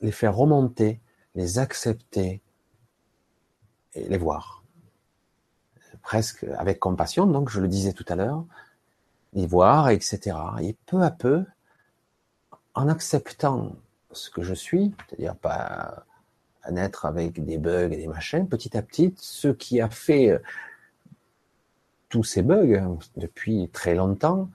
[0.00, 1.00] les faire remonter,
[1.36, 2.42] les accepter,
[3.94, 4.64] et les voir.
[6.02, 8.44] Presque avec compassion, donc je le disais tout à l'heure,
[9.32, 10.36] les voir, etc.
[10.60, 11.44] Et peu à peu,
[12.74, 13.76] en acceptant
[14.10, 16.04] ce que je suis, c'est-à-dire pas
[16.64, 20.30] un être avec des bugs et des machins, petit à petit, ce qui a fait
[20.30, 20.38] euh,
[22.08, 24.50] tous ces bugs depuis très longtemps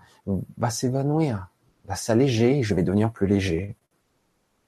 [0.57, 1.49] va s'évanouir,
[1.85, 3.75] va s'alléger, je vais devenir plus léger.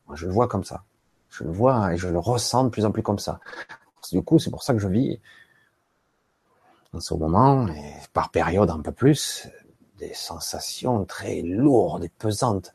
[0.08, 0.84] Moi, je le vois comme ça.
[1.30, 3.40] Je le vois et je le ressens de plus en plus comme ça.
[4.12, 5.20] Du coup, c'est pour ça que je vis
[6.94, 9.50] en ce moment, et par période un peu plus,
[9.98, 12.74] des sensations très lourdes et pesantes,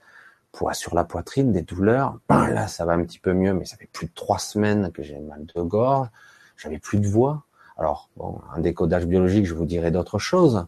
[0.52, 2.18] poids sur la poitrine, des douleurs.
[2.28, 5.02] Là, ça va un petit peu mieux, mais ça fait plus de trois semaines que
[5.02, 6.08] j'ai mal de gorge,
[6.56, 7.44] j'avais plus de voix.
[7.78, 10.66] Alors, bon, un décodage biologique, je vous dirai d'autres choses.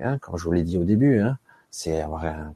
[0.00, 1.38] Hein, comme je vous l'ai dit au début, hein,
[1.70, 2.04] c'est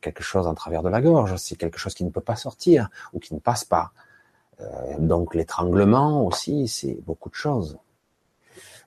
[0.00, 2.88] quelque chose en travers de la gorge, c'est quelque chose qui ne peut pas sortir
[3.12, 3.92] ou qui ne passe pas.
[4.60, 7.78] Euh, donc l'étranglement aussi, c'est beaucoup de choses.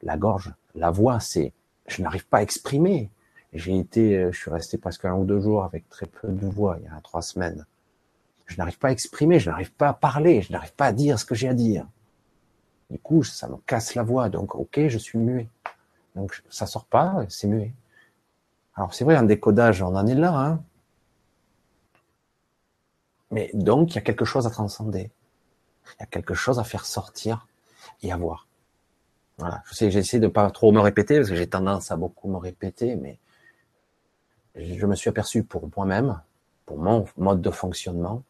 [0.01, 1.53] La gorge, la voix, c'est
[1.87, 3.09] je n'arrive pas à exprimer.
[3.53, 6.47] J'ai été, euh, je suis resté presque un ou deux jours avec très peu de
[6.47, 7.65] voix il y a trois semaines.
[8.47, 11.17] Je n'arrive pas à exprimer, je n'arrive pas à parler, je n'arrive pas à dire
[11.19, 11.87] ce que j'ai à dire.
[12.89, 14.29] Du coup, ça me casse la voix.
[14.29, 15.47] Donc, ok, je suis muet.
[16.15, 17.73] Donc, ça sort pas, c'est muet.
[18.75, 20.63] Alors, c'est vrai, un décodage, on en est là, hein.
[23.31, 25.11] Mais donc, il y a quelque chose à transcender.
[25.87, 27.47] Il y a quelque chose à faire sortir
[28.01, 28.47] et à voir.
[29.37, 29.61] Voilà.
[29.65, 32.37] Je sais, j'essaie de pas trop me répéter parce que j'ai tendance à beaucoup me
[32.37, 33.19] répéter, mais
[34.55, 36.21] je me suis aperçu pour moi-même,
[36.65, 38.23] pour mon mode de fonctionnement,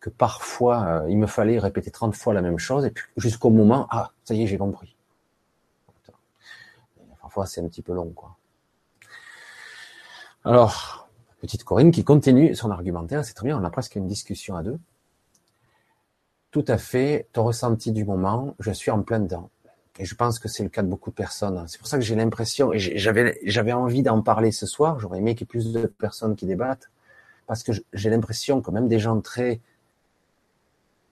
[0.00, 3.50] que parfois euh, il me fallait répéter 30 fois la même chose et puis jusqu'au
[3.50, 4.96] moment ah ça y est j'ai compris.
[7.20, 8.36] parfois c'est un petit peu long quoi.
[10.44, 11.08] Alors
[11.40, 14.62] petite Corinne qui continue son argumentaire, c'est très bien, on a presque une discussion à
[14.62, 14.78] deux.
[16.50, 19.50] Tout à fait, ton ressenti du moment, je suis en plein dedans.
[19.98, 21.64] Et je pense que c'est le cas de beaucoup de personnes.
[21.68, 25.18] C'est pour ça que j'ai l'impression, et j'avais, j'avais envie d'en parler ce soir, j'aurais
[25.18, 26.90] aimé qu'il y ait plus de personnes qui débattent,
[27.46, 29.60] parce que j'ai l'impression que même des gens très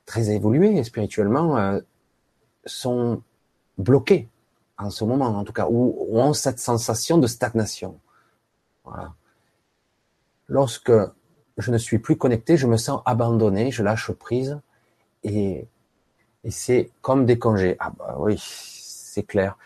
[0.06, 1.80] très évolués spirituellement euh,
[2.64, 3.22] sont
[3.78, 4.28] bloqués
[4.76, 8.00] en ce moment, en tout cas, ou, ont cette sensation de stagnation.
[8.84, 9.14] Voilà.
[10.50, 10.92] Lorsque
[11.58, 14.60] je ne suis plus connecté, je me sens abandonné, je lâche prise,
[15.22, 15.68] et,
[16.48, 17.76] c'est comme des congés.
[17.78, 19.56] Ah bah oui, c'est clair.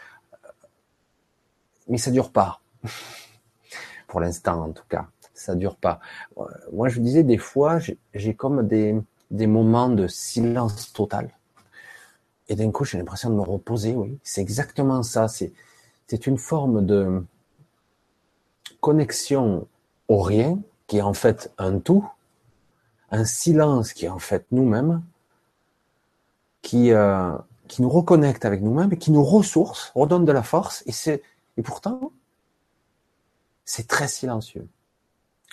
[1.89, 2.61] Mais ça dure pas.
[4.09, 6.01] Pour l'instant, en tout cas, ça dure pas.
[6.71, 7.79] Moi, je disais des fois,
[8.13, 11.31] j'ai comme des, des moments de silence total.
[12.49, 14.19] Et d'un coup, j'ai l'impression de me reposer, oui.
[14.23, 15.29] C'est exactement ça.
[15.29, 15.55] C'est,
[16.09, 17.25] c'est une forme de
[18.81, 19.67] connexion
[20.09, 20.59] au rien,
[20.95, 22.09] qui est en fait un tout,
[23.11, 25.03] un silence qui est en fait nous-mêmes,
[26.63, 27.37] qui, euh,
[27.67, 30.85] qui nous reconnecte avec nous-mêmes et qui nous ressource, redonne de la force.
[30.87, 31.21] Et c'est,
[31.57, 32.13] et pourtant,
[33.65, 34.69] c'est très silencieux.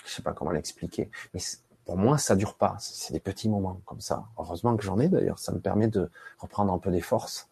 [0.06, 1.40] Je sais pas comment l'expliquer, mais
[1.84, 2.76] pour moi, ça dure pas.
[2.78, 4.26] C'est des petits moments comme ça.
[4.38, 5.40] Heureusement que j'en ai d'ailleurs.
[5.40, 7.48] Ça me permet de reprendre un peu des forces.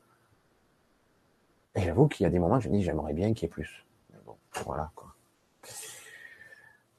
[1.74, 3.48] Et j'avoue qu'il y a des moments je me dis, j'aimerais bien qu'il y ait
[3.48, 3.84] plus.
[4.12, 5.09] Mais bon, voilà, quoi.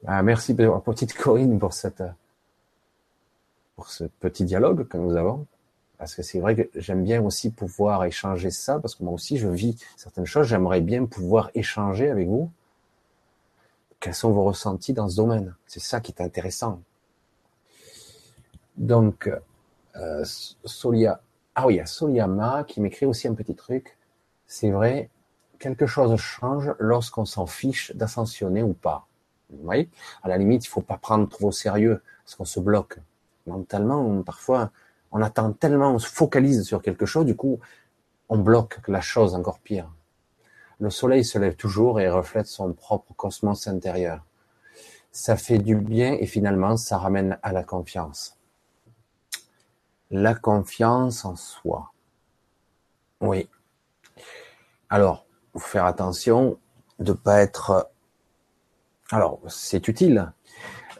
[0.06, 2.02] Ah, merci, petite Corinne, pour cette,
[3.76, 5.46] pour ce petit dialogue que nous avons.
[5.98, 9.38] Parce que c'est vrai que j'aime bien aussi pouvoir échanger ça, parce que moi aussi,
[9.38, 10.48] je vis certaines choses.
[10.48, 12.50] J'aimerais bien pouvoir échanger avec vous.
[14.00, 15.54] Quels sont vos ressentis dans ce domaine?
[15.68, 16.80] C'est ça qui est intéressant.
[18.76, 19.30] Donc,
[19.94, 20.24] euh,
[20.64, 21.20] Solia,
[21.54, 23.96] ah oui, il y a Soliama qui m'écrit aussi un petit truc.
[24.46, 25.10] C'est vrai,
[25.58, 29.06] quelque chose change lorsqu'on s'en fiche d'ascensionner ou pas.
[29.52, 29.88] Vous voyez
[30.22, 32.98] À la limite, il faut pas prendre trop au sérieux parce qu'on se bloque.
[33.46, 34.70] Mentalement, parfois,
[35.10, 37.60] on attend tellement, on se focalise sur quelque chose, du coup,
[38.28, 39.90] on bloque la chose encore pire.
[40.80, 44.24] Le soleil se lève toujours et reflète son propre cosmos intérieur.
[45.12, 48.38] Ça fait du bien et finalement, ça ramène à la confiance.
[50.10, 51.92] La confiance en soi.
[53.20, 53.48] Oui.
[54.88, 55.26] Alors,
[55.58, 56.58] faire attention
[56.98, 57.90] de pas être.
[59.12, 60.32] Alors, c'est utile.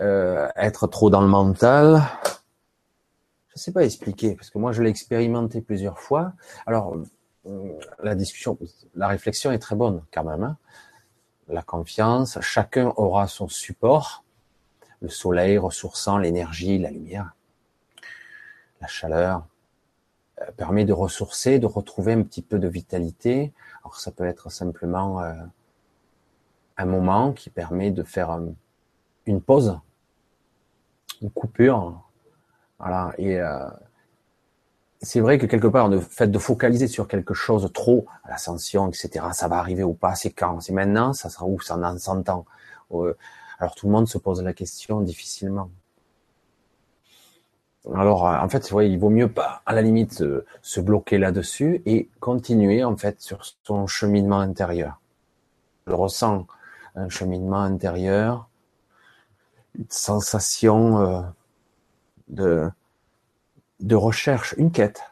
[0.01, 2.03] Euh, être trop dans le mental.
[3.55, 6.33] Je sais pas expliquer parce que moi je l'ai expérimenté plusieurs fois.
[6.67, 6.97] Alors,
[7.47, 8.57] euh, la discussion,
[8.95, 10.45] la réflexion est très bonne quand même.
[10.45, 10.57] Hein.
[11.49, 14.25] la confiance, chacun aura son support.
[15.01, 17.35] Le soleil ressourçant l'énergie, la lumière
[18.83, 19.47] la chaleur
[20.41, 23.53] euh, permet de ressourcer, de retrouver un petit peu de vitalité.
[23.83, 25.33] Alors ça peut être simplement euh,
[26.77, 28.47] un moment qui permet de faire euh,
[29.27, 29.79] une pause,
[31.21, 32.03] une coupure.
[32.79, 33.13] Voilà.
[33.19, 33.41] Et
[35.01, 39.27] c'est vrai que quelque part, le fait de focaliser sur quelque chose trop, l'ascension, etc.,
[39.33, 42.29] ça va arriver ou pas, c'est quand C'est maintenant, ça sera où Ça en 100
[42.29, 42.45] ans.
[43.59, 45.71] Alors tout le monde se pose la question difficilement.
[47.95, 50.23] Alors, euh, en fait, il vaut mieux pas, à la limite,
[50.63, 55.01] se bloquer là-dessus et continuer, en fait, sur son cheminement intérieur.
[55.89, 56.47] Je ressens
[56.95, 58.49] un cheminement intérieur,
[59.79, 61.31] une sensation
[62.39, 62.69] euh,
[63.81, 65.03] de, recherche, une quête.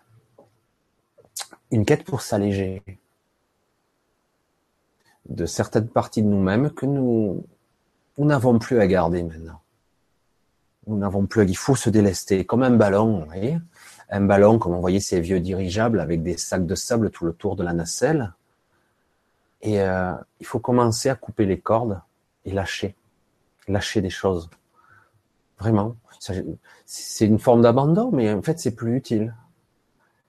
[1.70, 2.82] Une quête pour s'alléger
[5.28, 7.44] de certaines parties de nous-mêmes que nous
[8.18, 9.60] n'avons plus à garder maintenant.
[10.86, 13.28] Nous n'avons plus à, il faut se délester, comme un ballon,
[14.10, 17.32] un ballon, comme on voyait ces vieux dirigeables avec des sacs de sable tout le
[17.32, 18.34] tour de la nacelle.
[19.62, 22.00] Et euh, il faut commencer à couper les cordes
[22.44, 22.96] et lâcher,
[23.68, 24.48] lâcher des choses.
[25.58, 25.96] Vraiment,
[26.86, 29.34] c'est une forme d'abandon, mais en fait c'est plus utile.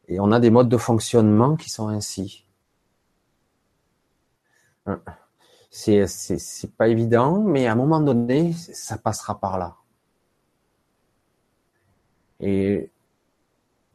[0.07, 2.45] Et on a des modes de fonctionnement qui sont ainsi.
[4.85, 5.01] Hein.
[5.69, 9.77] C'est c'est pas évident, mais à un moment donné, ça passera par là.
[12.41, 12.90] Et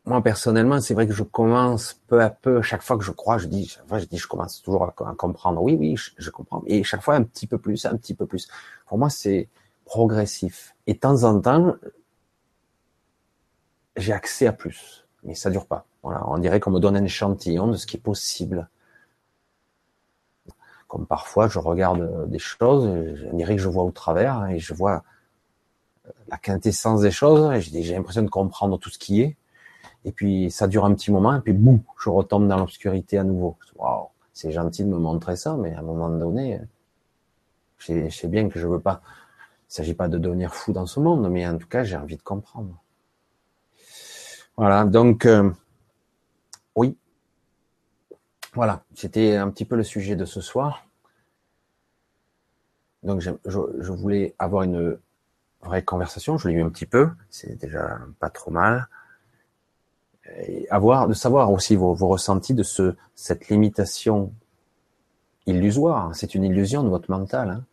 [0.07, 3.39] moi personnellement, c'est vrai que je commence peu à peu, chaque fois que je crois,
[3.39, 5.61] je dis, je dis, je commence toujours à, comprendre.
[5.61, 6.63] Oui, oui, je, comprends.
[6.67, 8.49] Et chaque fois un petit peu plus, un petit peu plus.
[8.87, 9.49] Pour moi, c'est
[9.85, 10.77] progressif.
[10.87, 11.75] Et de temps en temps,
[13.97, 15.87] j'ai accès à plus, mais ça dure pas.
[16.05, 18.69] Voilà, on dirait qu'on me donne un échantillon de ce qui est possible.
[20.87, 22.87] Comme parfois, je regarde des choses,
[23.33, 25.03] on dirait que je vois au travers et je vois
[26.29, 27.53] la quintessence des choses.
[27.53, 29.37] Et j'ai l'impression de comprendre tout ce qui est
[30.07, 33.25] et puis ça dure un petit moment, et puis boum, je retombe dans l'obscurité à
[33.25, 33.59] nouveau.
[33.75, 36.61] Waouh, c'est gentil de me montrer ça, mais à un moment donné,
[37.79, 39.03] je sais bien que je veux pas.
[39.69, 42.17] Il s'agit pas de devenir fou dans ce monde, mais en tout cas, j'ai envie
[42.17, 42.81] de comprendre.
[44.57, 45.51] Voilà, donc euh,
[46.77, 46.97] oui,
[48.55, 50.87] voilà, c'était un petit peu le sujet de ce soir.
[53.03, 54.99] Donc je, je voulais avoir une
[55.63, 56.39] vraie conversation.
[56.39, 58.89] Je l'ai eu un petit peu, c'est déjà pas trop mal
[60.71, 64.33] avoir, de savoir aussi vos, ressentis de ce, cette limitation
[65.47, 66.15] illusoire.
[66.15, 67.65] C'est une illusion de votre mental, hein.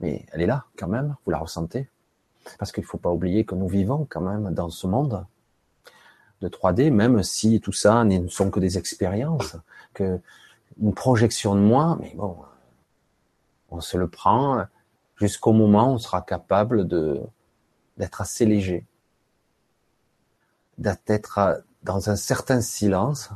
[0.00, 1.16] mais elle est là quand même.
[1.24, 1.88] Vous la ressentez
[2.58, 5.24] parce qu'il faut pas oublier que nous vivons quand même dans ce monde
[6.42, 9.56] de 3D, même si tout ça ne sont que des expériences,
[9.94, 10.20] que
[10.80, 12.36] une projection de moi, mais bon,
[13.70, 14.64] on se le prend
[15.16, 17.22] jusqu'au moment où on sera capable de
[17.96, 18.84] d'être assez léger
[20.78, 23.30] d'être dans un certain silence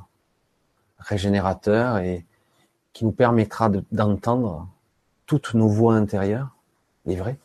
[0.99, 2.27] régénérateur et
[2.93, 4.69] qui nous permettra d'entendre
[5.27, 6.57] toutes nos voix intérieures,
[7.05, 7.39] les vraies,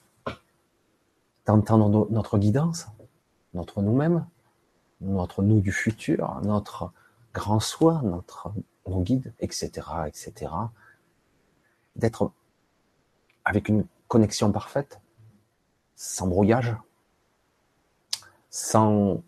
[1.45, 2.87] d'entendre notre guidance,
[3.53, 4.25] notre nous-mêmes,
[5.01, 6.91] notre nous du futur, notre
[7.33, 8.51] grand soi, notre
[8.87, 9.69] nos guides, etc.,
[10.07, 10.51] etc.
[11.95, 12.31] D'être
[13.45, 14.99] avec une connexion parfaite,
[15.95, 16.75] sans brouillage,
[18.49, 19.21] sans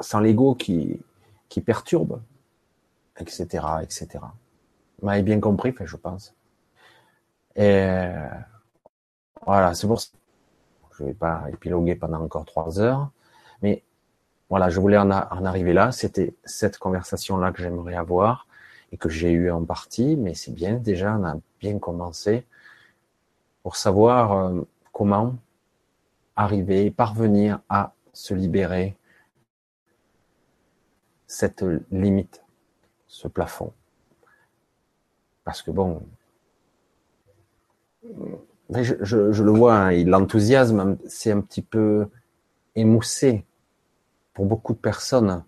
[0.00, 1.00] sans l'ego qui,
[1.48, 2.20] qui perturbe,
[3.18, 3.44] etc.,
[3.82, 4.08] etc.
[4.98, 6.34] Vous m'avez bien compris, je pense.
[7.56, 8.08] Et
[9.44, 10.10] voilà, c'est pour ça.
[10.98, 13.10] Je vais pas épiloguer pendant encore trois heures,
[13.62, 13.82] mais
[14.50, 15.92] voilà, je voulais en, en arriver là.
[15.92, 18.46] C'était cette conversation-là que j'aimerais avoir
[18.92, 20.74] et que j'ai eu en partie, mais c'est bien.
[20.74, 22.44] Déjà, on a bien commencé
[23.62, 24.60] pour savoir euh,
[24.92, 25.36] comment
[26.36, 28.96] arriver, parvenir à se libérer
[31.30, 32.42] cette limite,
[33.06, 33.72] ce plafond.
[35.44, 36.02] Parce que bon,
[38.72, 42.08] je, le vois, hein, l'enthousiasme, c'est un petit peu
[42.74, 43.44] émoussé
[44.34, 45.44] pour beaucoup de personnes.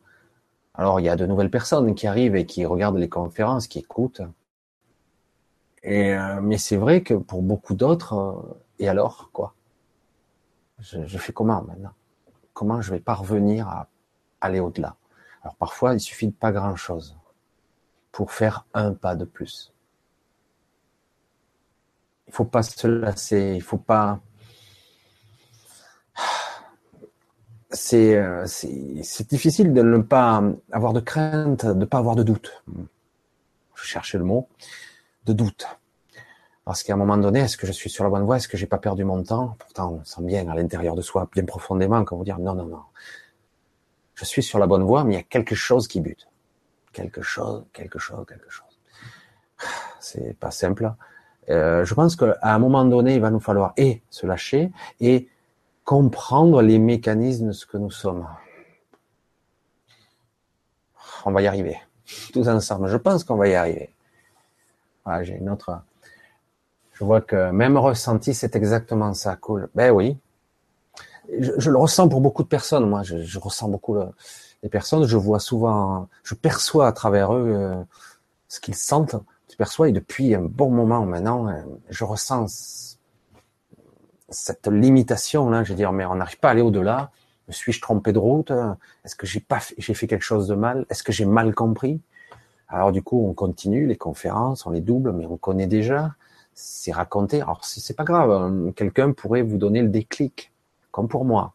[0.75, 3.81] Alors, il y a de nouvelles personnes qui arrivent et qui regardent les conférences, qui
[3.81, 4.23] écoutent.
[5.83, 9.55] Et, euh, mais c'est vrai que pour beaucoup d'autres, euh, et alors, quoi?
[10.79, 11.93] Je fais comment maintenant?
[12.53, 13.89] Comment je vais parvenir à
[14.41, 14.97] aller au-delà?
[15.43, 17.17] Alors parfois, il suffit de pas grand-chose
[18.13, 19.73] pour faire un pas de plus.
[22.29, 24.21] Il faut pas se lasser, il faut pas.
[27.75, 32.23] C'est euh, c'est difficile de ne pas avoir de crainte, de ne pas avoir de
[32.23, 32.63] doute.
[33.75, 34.47] Je cherchais le mot
[35.25, 35.67] de doute.
[36.67, 38.37] Parce qu'à un moment donné, est-ce que je suis sur la bonne voie?
[38.37, 39.57] Est-ce que j'ai pas perdu mon temps?
[39.59, 42.67] Pourtant, on sent bien à l'intérieur de soi, bien profondément, qu'on vous dire non, non,
[42.67, 42.83] non
[44.15, 46.29] je suis sur la bonne voie, mais il y a quelque chose qui bute.
[46.93, 48.79] Quelque chose, quelque chose, quelque chose.
[50.01, 50.93] C'est pas simple.
[51.51, 55.29] Euh, je pense qu'à un moment donné, il va nous falloir et se lâcher et
[55.85, 58.27] comprendre les mécanismes de ce que nous sommes.
[61.25, 61.79] On va y arriver.
[62.33, 62.89] Tous ensemble.
[62.89, 63.91] Je pense qu'on va y arriver.
[65.05, 65.81] Voilà, j'ai une autre.
[66.93, 69.37] Je vois que même ressenti, c'est exactement ça.
[69.37, 69.69] Cool.
[69.75, 70.19] Ben oui,
[71.39, 72.89] je, le ressens pour beaucoup de personnes.
[72.89, 73.97] Moi, je, je ressens beaucoup
[74.63, 75.05] les personnes.
[75.07, 77.83] Je vois souvent, je perçois à travers eux euh,
[78.49, 79.17] ce qu'ils sentent.
[79.51, 81.61] Je perçois et depuis un bon moment maintenant, euh,
[81.91, 82.99] je ressens
[84.31, 85.65] cette limitation là.
[85.65, 87.11] Je veux dire, mais on n'arrive pas à aller au-delà.
[87.49, 88.53] Me suis-je trompé de route?
[89.05, 90.87] Est-ce que j'ai pas, j'ai fait quelque chose de mal?
[90.91, 92.01] Est-ce que j'ai mal compris?
[92.69, 96.15] Alors du coup, on continue les conférences, on les double, mais on connaît déjà.
[96.55, 97.43] c'est raconté.
[97.43, 98.73] Alors c'est pas grave, hein.
[98.77, 100.52] quelqu'un pourrait vous donner le déclic,
[100.93, 101.55] comme pour moi.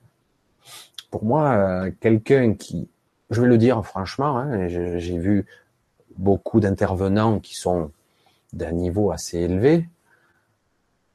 [1.10, 2.90] Pour moi, euh, quelqu'un qui,
[3.30, 5.46] je vais le dire franchement, hein, j'ai vu
[6.18, 7.92] beaucoup d'intervenants qui sont
[8.52, 9.88] d'un niveau assez élevé.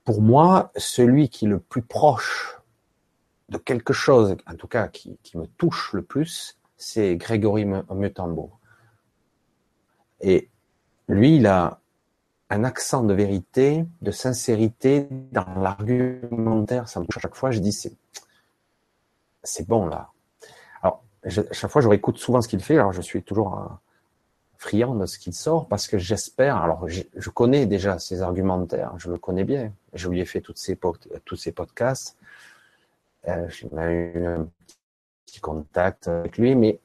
[0.05, 2.59] Pour moi, celui qui est le plus proche
[3.51, 8.51] de quelque chose, en tout cas qui, qui me touche le plus, c'est Grégory Mutambo.
[10.21, 10.49] Et
[11.09, 11.82] lui, il a
[12.53, 16.87] un accent de vérité, de sincérité dans l'argumentaire.
[16.87, 17.51] Ça me touche à chaque fois.
[17.51, 17.95] Je dis, c'est,
[19.43, 20.11] c'est bon là.
[20.83, 22.77] Alors, chaque fois, je réécoute souvent ce qu'il fait.
[22.77, 23.65] Alors, je suis toujours euh,
[24.59, 26.59] friand de ce qu'il sort parce que j'espère.
[26.59, 28.93] Alors, je, connais déjà ses argumentaires.
[28.99, 29.73] Je le connais bien.
[29.95, 30.79] Je lui ai fait toutes ces,
[31.25, 32.19] tous ces podcasts.
[33.29, 34.47] Euh, j'ai eu un
[35.25, 36.81] petit contact avec lui, mais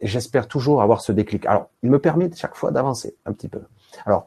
[0.00, 1.44] j'espère toujours avoir ce déclic.
[1.44, 3.60] Alors, il me permet chaque fois d'avancer un petit peu.
[4.06, 4.26] Alors,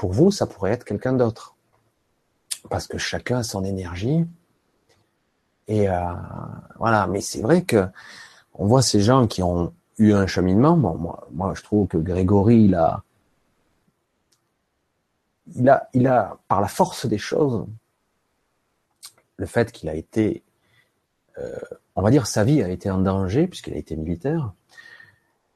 [0.00, 1.56] pour vous, ça pourrait être quelqu'un d'autre.
[2.70, 4.24] Parce que chacun a son énergie.
[5.68, 6.14] Et euh,
[6.78, 7.86] voilà, mais c'est vrai que
[8.54, 10.74] on voit ces gens qui ont eu un cheminement.
[10.74, 13.04] Moi, je trouve que Grégory, il a,
[15.54, 17.66] il a, il a, par la force des choses,
[19.36, 20.42] le fait qu'il a été,
[21.36, 21.58] euh,
[21.94, 24.54] on va dire, sa vie a été en danger puisqu'il a été militaire.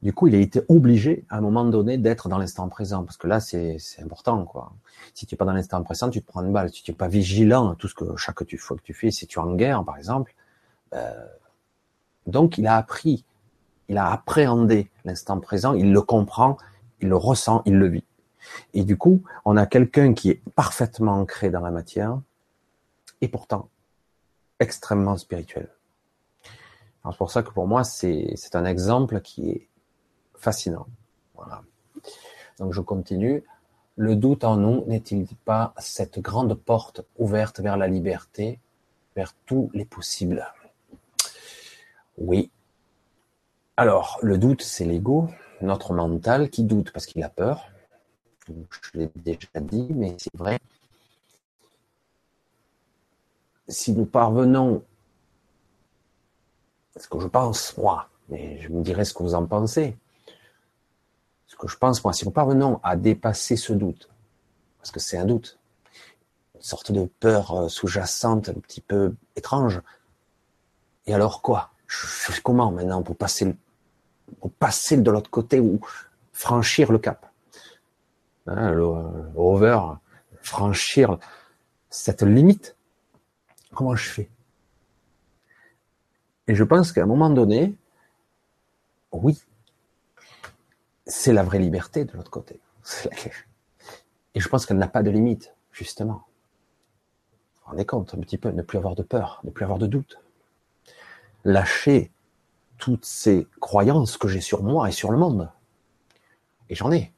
[0.04, 3.16] Du coup, il a été obligé, à un moment donné, d'être dans l'instant présent, parce
[3.16, 4.74] que là, c'est important, quoi.
[5.14, 6.70] Si tu es pas dans l'instant présent, tu te prends une balle.
[6.70, 9.26] Si tu es pas vigilant à tout ce que chaque fois que tu fais, si
[9.26, 10.34] tu es en guerre, par exemple,
[10.92, 11.26] euh,
[12.26, 13.24] donc il a appris,
[13.88, 16.58] il a appréhendé l'instant présent, il le comprend,
[17.00, 18.04] il le ressent, il le vit.
[18.74, 22.20] Et du coup, on a quelqu'un qui est parfaitement ancré dans la matière,
[23.22, 23.70] et pourtant
[24.60, 25.70] extrêmement spirituel.
[27.10, 29.68] C'est pour ça que pour moi, c'est un exemple qui est
[30.44, 30.86] fascinant.
[31.34, 31.62] Voilà.
[32.58, 33.42] Donc je continue.
[33.96, 38.60] Le doute en nous n'est-il pas cette grande porte ouverte vers la liberté,
[39.16, 40.46] vers tous les possibles?
[42.18, 42.50] Oui.
[43.76, 45.28] Alors, le doute, c'est l'ego,
[45.60, 47.70] notre mental qui doute parce qu'il a peur.
[48.48, 50.58] Je l'ai déjà dit, mais c'est vrai.
[53.68, 54.84] Si nous parvenons,
[56.96, 59.96] ce que je pense, moi, mais je me dirai ce que vous en pensez,
[61.54, 64.08] ce que je pense, moi, si nous parvenons à dépasser ce doute,
[64.78, 65.60] parce que c'est un doute,
[66.56, 69.80] une sorte de peur euh, sous-jacente, un petit peu étrange,
[71.06, 71.70] et alors quoi?
[72.42, 73.54] Comment maintenant pour passer,
[74.40, 75.78] pour passer de l'autre côté ou
[76.32, 77.30] franchir le cap?
[78.48, 78.82] Hein, le,
[79.36, 79.78] over,
[80.42, 81.18] franchir
[81.88, 82.74] cette limite,
[83.72, 84.28] comment je fais?
[86.48, 87.76] Et je pense qu'à un moment donné,
[89.12, 89.40] oui,
[91.14, 92.60] c'est la vraie liberté de l'autre côté.
[94.34, 96.24] Et je pense qu'elle n'a pas de limite, justement.
[96.24, 99.78] Vous vous rendez compte un petit peu, ne plus avoir de peur, ne plus avoir
[99.78, 100.20] de doute.
[101.44, 102.10] Lâcher
[102.78, 105.50] toutes ces croyances que j'ai sur moi et sur le monde.
[106.68, 107.12] Et j'en ai.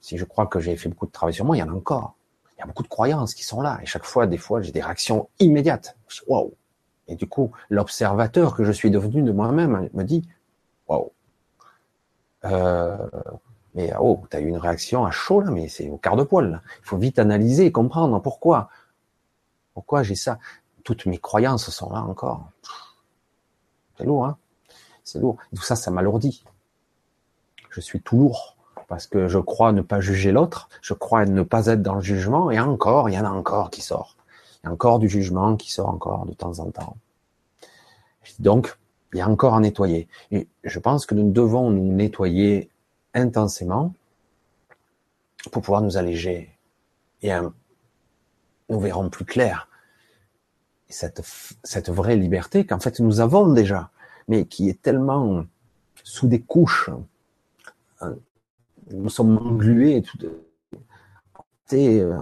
[0.00, 1.76] Si je crois que j'ai fait beaucoup de travail sur moi, il y en a
[1.76, 2.14] encore.
[2.56, 3.80] Il y a beaucoup de croyances qui sont là.
[3.82, 5.96] Et chaque fois, des fois, j'ai des réactions immédiates.
[6.28, 6.54] Waouh!
[7.08, 10.28] Et du coup, l'observateur que je suis devenu de moi-même me dit,
[10.88, 11.10] waouh,
[12.52, 12.96] euh,
[13.74, 16.22] mais oh, tu as eu une réaction à chaud là, mais c'est au quart de
[16.22, 16.62] poil.
[16.82, 18.70] Il faut vite analyser et comprendre pourquoi.
[19.74, 20.38] Pourquoi j'ai ça?
[20.84, 22.50] Toutes mes croyances sont là encore.
[23.98, 24.36] C'est lourd, hein
[25.04, 25.36] C'est lourd.
[25.54, 26.44] tout ça, ça m'alourdit.
[27.70, 28.56] Je suis tout lourd
[28.88, 32.00] parce que je crois ne pas juger l'autre, je crois ne pas être dans le
[32.00, 34.16] jugement, et encore, il y en a encore qui sort.
[34.62, 36.96] Il y a encore du jugement qui sort encore de temps en temps.
[38.38, 38.76] Donc,
[39.16, 40.08] il y a encore à nettoyer.
[40.30, 42.70] Et je pense que nous devons nous nettoyer
[43.14, 43.94] intensément
[45.50, 46.50] pour pouvoir nous alléger.
[47.22, 47.30] Et
[48.68, 49.68] nous verrons plus clair.
[50.88, 53.90] cette, vraie liberté qu'en fait nous avons déjà,
[54.28, 55.46] mais qui est tellement
[56.04, 56.90] sous des couches.
[58.00, 58.16] Hein,
[58.90, 60.04] nous sommes englués,
[61.72, 62.18] euh,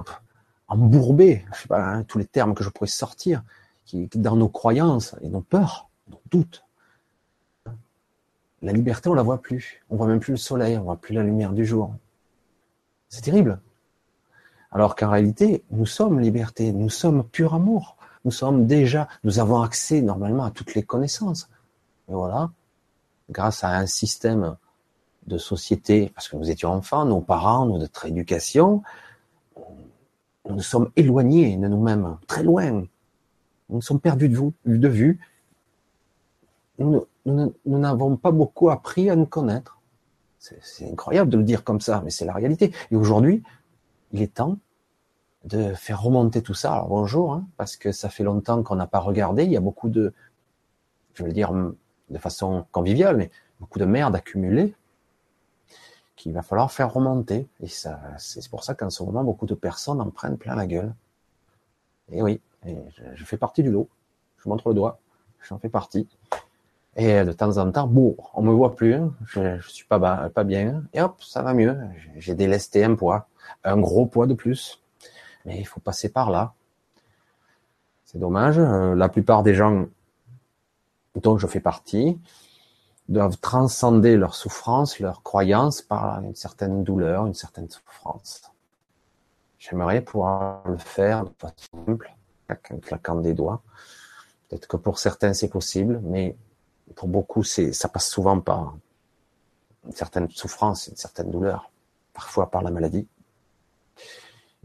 [0.68, 3.42] embourbés, je sais pas, hein, tous les termes que je pourrais sortir,
[4.14, 6.63] dans nos croyances et nos peurs, nos doutes.
[8.64, 9.84] La liberté, on la voit plus.
[9.90, 11.94] On voit même plus le soleil, on voit plus la lumière du jour.
[13.10, 13.60] C'est terrible.
[14.72, 17.98] Alors qu'en réalité, nous sommes liberté, nous sommes pur amour.
[18.24, 21.50] Nous sommes déjà, nous avons accès normalement à toutes les connaissances.
[22.08, 22.50] Et voilà,
[23.30, 24.56] grâce à un système
[25.26, 28.82] de société, parce que nous étions enfants, nos parents, notre éducation,
[30.48, 32.84] nous sommes éloignés de nous-mêmes, très loin.
[33.68, 35.20] Nous sommes perdus de, vue,
[37.26, 39.80] nous n'avons pas beaucoup appris à nous connaître.
[40.38, 42.74] C'est incroyable de le dire comme ça, mais c'est la réalité.
[42.90, 43.42] Et aujourd'hui,
[44.12, 44.58] il est temps
[45.44, 46.72] de faire remonter tout ça.
[46.72, 49.44] Alors bonjour, hein, parce que ça fait longtemps qu'on n'a pas regardé.
[49.44, 50.12] Il y a beaucoup de,
[51.14, 51.52] je veux dire
[52.10, 54.74] de façon conviviale, mais beaucoup de merde accumulée
[56.16, 57.48] qu'il va falloir faire remonter.
[57.60, 60.66] Et ça, c'est pour ça qu'en ce moment, beaucoup de personnes en prennent plein la
[60.66, 60.94] gueule.
[62.10, 63.88] Et oui, je, fais partie du lot.
[64.38, 65.00] Je montre le doigt.
[65.42, 66.08] J'en fais partie.
[66.96, 69.12] Et de temps en temps, bon, on me voit plus, hein.
[69.26, 69.98] je, je suis pas,
[70.44, 71.76] bien, et hop, ça va mieux.
[72.16, 73.26] J'ai délesté un poids,
[73.64, 74.80] un gros poids de plus.
[75.44, 76.54] Mais il faut passer par là.
[78.04, 78.58] C'est dommage.
[78.58, 79.86] Euh, la plupart des gens
[81.16, 82.18] dont je fais partie
[83.08, 88.42] doivent transcender leur souffrance, leur croyance par une certaine douleur, une certaine souffrance.
[89.58, 91.54] J'aimerais pouvoir le faire de façon
[91.86, 92.14] simple,
[92.48, 93.62] en claquant des doigts.
[94.48, 96.36] Peut-être que pour certains c'est possible, mais
[96.94, 98.76] pour beaucoup ça passe souvent par
[99.86, 101.70] une certaine souffrance, une certaine douleur,
[102.12, 103.06] parfois par la maladie.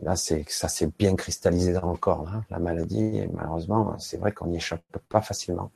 [0.02, 3.18] Et là, ça s'est bien cristallisé dans le corps, la maladie.
[3.18, 5.72] Et malheureusement, c'est vrai qu'on n'y échappe pas facilement.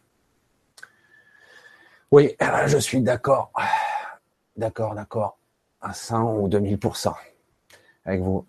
[2.11, 2.35] Oui,
[2.67, 3.51] je suis d'accord.
[4.55, 5.37] D'accord, d'accord.
[5.81, 7.13] À 100 ou 2000%
[8.05, 8.45] avec vous.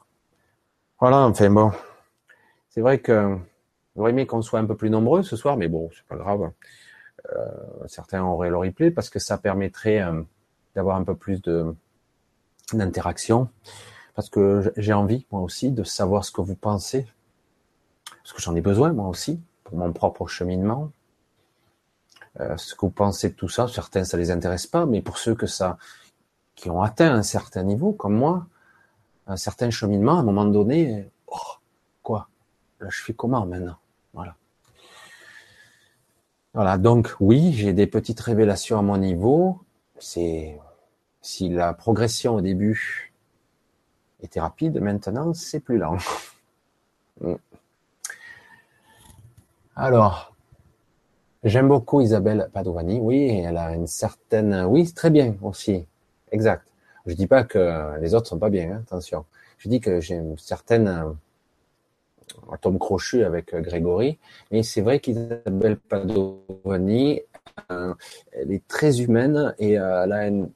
[1.00, 1.72] Voilà, enfin bon.
[2.68, 3.36] C'est vrai que
[3.96, 6.50] j'aurais aimé qu'on soit un peu plus nombreux ce soir, mais bon, c'est pas grave.
[7.32, 10.22] Euh, certains auraient le replay parce que ça permettrait euh,
[10.74, 11.74] d'avoir un peu plus de
[12.72, 13.48] d'interaction
[14.14, 17.06] parce que j'ai envie, moi aussi, de savoir ce que vous pensez,
[18.22, 20.90] parce que j'en ai besoin, moi aussi, pour mon propre cheminement.
[22.40, 25.18] Euh, ce que vous pensez de tout ça, certains, ça les intéresse pas, mais pour
[25.18, 25.78] ceux que ça,
[26.54, 28.46] qui ont atteint un certain niveau, comme moi,
[29.26, 31.38] un certain cheminement, à un moment donné, oh,
[32.02, 32.28] quoi?
[32.80, 33.78] Là, je fais comment maintenant?
[34.12, 34.36] Voilà.
[36.54, 39.58] Voilà, donc oui, j'ai des petites révélations à mon niveau.
[39.98, 40.56] C'est
[41.20, 43.12] si la progression au début
[44.22, 44.80] était rapide.
[44.80, 45.98] Maintenant, c'est plus lent.
[47.20, 47.34] Mm.
[49.76, 50.34] Alors,
[51.44, 52.98] j'aime beaucoup Isabelle Padovani.
[52.98, 54.64] Oui, elle a une certaine.
[54.64, 55.86] Oui, très bien aussi.
[56.32, 56.66] Exact.
[57.06, 58.72] Je dis pas que les autres sont pas bien.
[58.72, 59.26] Hein, attention.
[59.58, 61.14] Je dis que j'ai une certaine
[62.36, 64.18] euh, atome crochu avec euh, Grégory.
[64.50, 67.20] Mais c'est vrai qu'Isabelle Padovani,
[67.70, 67.94] euh,
[68.32, 70.50] elle est très humaine et elle a une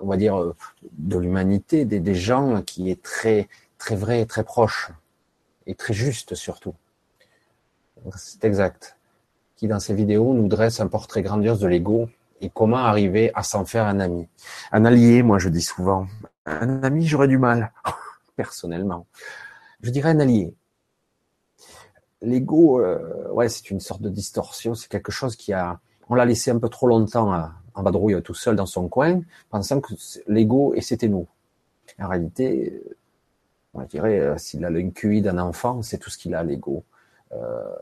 [0.00, 0.54] on va dire, euh,
[0.92, 3.48] de l'humanité, des, gens qui est très,
[3.78, 4.90] très vrai, très proche
[5.66, 6.74] et très juste surtout.
[8.16, 8.96] C'est exact.
[9.56, 12.08] Qui dans ses vidéos nous dresse un portrait grandiose de l'ego
[12.40, 14.28] et comment arriver à s'en faire un ami.
[14.70, 16.06] Un allié, moi je dis souvent.
[16.46, 17.72] Un ami, j'aurais du mal,
[18.38, 19.02] personnellement.
[19.82, 20.54] Je dirais un allié.
[22.22, 26.24] L'ego, euh, ouais, c'est une sorte de distorsion, c'est quelque chose qui a, on l'a
[26.24, 29.20] laissé un peu trop longtemps à, en vadrouille tout seul dans son coin,
[29.50, 29.92] pensant que
[30.26, 31.26] l'ego et c'était nous.
[31.98, 32.82] En réalité,
[33.74, 36.84] on dirait, euh, s'il a le d'un enfant, c'est tout ce qu'il a, l'ego.
[37.32, 37.74] Euh,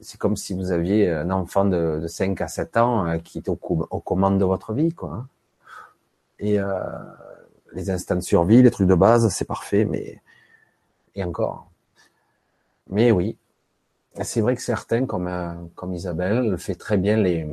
[0.00, 3.38] c'est comme si vous aviez un enfant de, de 5 à 7 ans euh, qui
[3.38, 5.12] est aux, commandes de votre vie, quoi.
[5.12, 5.26] Hein.
[6.38, 6.72] Et euh,
[7.72, 10.20] les instants de survie, les trucs de base, c'est parfait, mais
[11.14, 11.70] et encore.
[12.88, 13.36] Mais oui,
[14.22, 17.46] c'est vrai que certains, comme comme Isabelle, le fait très bien les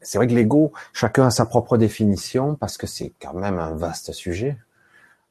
[0.00, 3.74] c'est vrai que l'ego, chacun a sa propre définition parce que c'est quand même un
[3.74, 4.56] vaste sujet.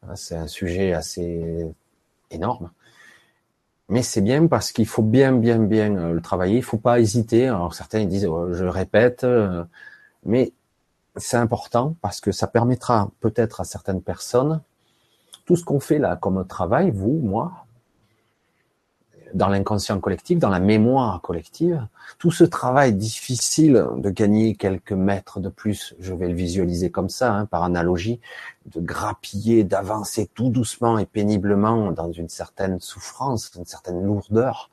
[0.04, 1.66] Hein, c'est un sujet assez
[2.32, 2.72] énorme.
[3.90, 6.58] Mais c'est bien parce qu'il faut bien, bien, bien euh, le travailler.
[6.58, 7.48] Il faut pas hésiter.
[7.48, 9.64] Alors certains disent, oh, je répète, euh,
[10.26, 10.54] mais
[11.20, 14.62] c'est important parce que ça permettra peut-être à certaines personnes
[15.46, 17.66] tout ce qu'on fait là comme travail, vous, moi,
[19.34, 21.88] dans l'inconscient collectif, dans la mémoire collective,
[22.18, 27.10] tout ce travail difficile de gagner quelques mètres de plus, je vais le visualiser comme
[27.10, 28.20] ça, hein, par analogie,
[28.68, 34.70] de grappiller, d'avancer tout doucement et péniblement dans une certaine souffrance, une certaine lourdeur.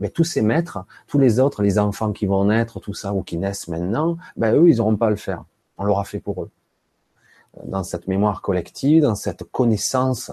[0.00, 3.22] Mais tous ces maîtres, tous les autres, les enfants qui vont naître, tout ça, ou
[3.22, 5.44] qui naissent maintenant, ben eux, ils n'auront pas à le faire.
[5.76, 6.50] On l'aura fait pour eux.
[7.64, 10.30] Dans cette mémoire collective, dans cette connaissance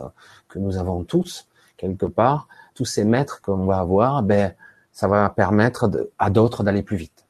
[0.47, 1.47] que nous avons tous,
[1.77, 4.53] quelque part, tous ces maîtres qu'on va avoir, ben,
[4.91, 5.89] ça va permettre
[6.19, 7.25] à d'autres d'aller plus vite.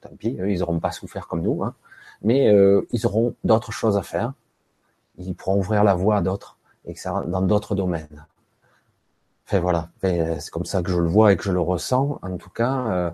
[0.00, 1.74] Tant pis, ils n'auront pas souffert comme nous, hein,
[2.22, 4.32] mais euh, ils auront d'autres choses à faire.
[5.16, 8.26] Ils pourront ouvrir la voie à d'autres, et que ça dans d'autres domaines.
[9.50, 12.18] Voilà, c'est comme ça que je le vois et que je le ressens.
[12.20, 13.10] En tout cas, euh,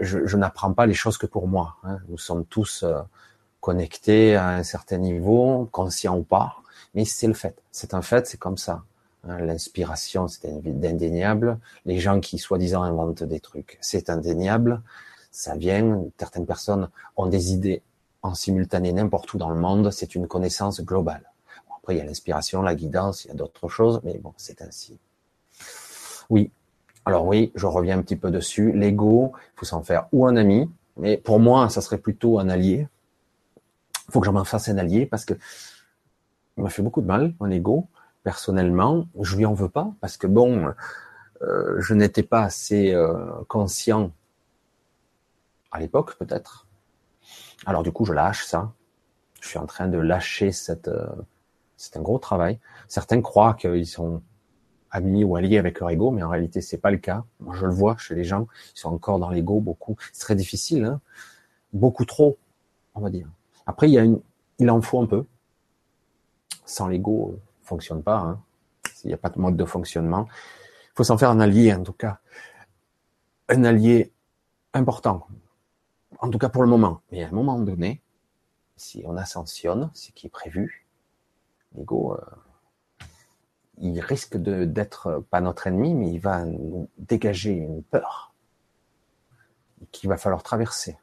[0.00, 1.76] je, je n'apprends pas les choses que pour moi.
[1.82, 1.98] Hein.
[2.08, 3.00] Nous sommes tous euh,
[3.60, 6.56] connectés à un certain niveau, conscients ou pas,
[6.94, 7.56] mais c'est le fait.
[7.72, 8.84] C'est un fait, c'est comme ça.
[9.26, 11.58] Hein, l'inspiration, c'est indéniable.
[11.84, 14.82] Les gens qui soi-disant inventent des trucs, c'est indéniable.
[15.32, 16.04] Ça vient.
[16.18, 17.82] Certaines personnes ont des idées
[18.22, 19.90] en simultané n'importe où dans le monde.
[19.90, 21.32] C'est une connaissance globale.
[21.94, 24.98] Il y a l'inspiration, la guidance, il y a d'autres choses, mais bon, c'est ainsi.
[26.30, 26.50] Oui.
[27.04, 28.72] Alors oui, je reviens un petit peu dessus.
[28.72, 32.48] L'ego, il faut s'en faire ou un ami, mais pour moi, ça serait plutôt un
[32.48, 32.86] allié.
[34.08, 35.34] Il faut que j'en m'en fasse un allié parce que
[36.56, 37.86] il m'a fait beaucoup de mal, mon ego.
[38.24, 40.74] Personnellement, je lui en veux pas parce que bon,
[41.42, 43.14] euh, je n'étais pas assez euh,
[43.46, 44.12] conscient
[45.70, 46.66] à l'époque peut-être.
[47.64, 48.72] Alors du coup, je lâche ça.
[49.40, 50.88] Je suis en train de lâcher cette.
[50.88, 51.06] Euh,
[51.78, 52.58] c'est un gros travail.
[52.88, 54.20] Certains croient qu'ils sont
[54.90, 57.24] amis ou alliés avec leur ego, mais en réalité, c'est pas le cas.
[57.40, 59.96] Moi, je le vois chez les gens, ils sont encore dans l'ego beaucoup.
[60.12, 61.00] C'est très difficile, hein
[61.72, 62.38] beaucoup trop,
[62.94, 63.28] on va dire.
[63.66, 64.20] Après, il y a une,
[64.58, 65.24] il en faut un peu.
[66.64, 68.18] Sans l'ego, fonctionne pas.
[68.18, 68.42] Hein.
[69.04, 70.26] Il n'y a pas de mode de fonctionnement.
[70.86, 72.18] Il faut s'en faire un allié, en tout cas,
[73.48, 74.12] un allié
[74.72, 75.26] important.
[76.18, 77.02] En tout cas pour le moment.
[77.12, 78.02] Mais à un moment donné,
[78.76, 80.87] si on ascensionne, ce qui est prévu,
[81.76, 83.06] l'ego, euh,
[83.80, 88.32] il risque d'être pas notre ennemi, mais il va nous dégager une peur
[89.92, 90.98] qu'il va falloir traverser.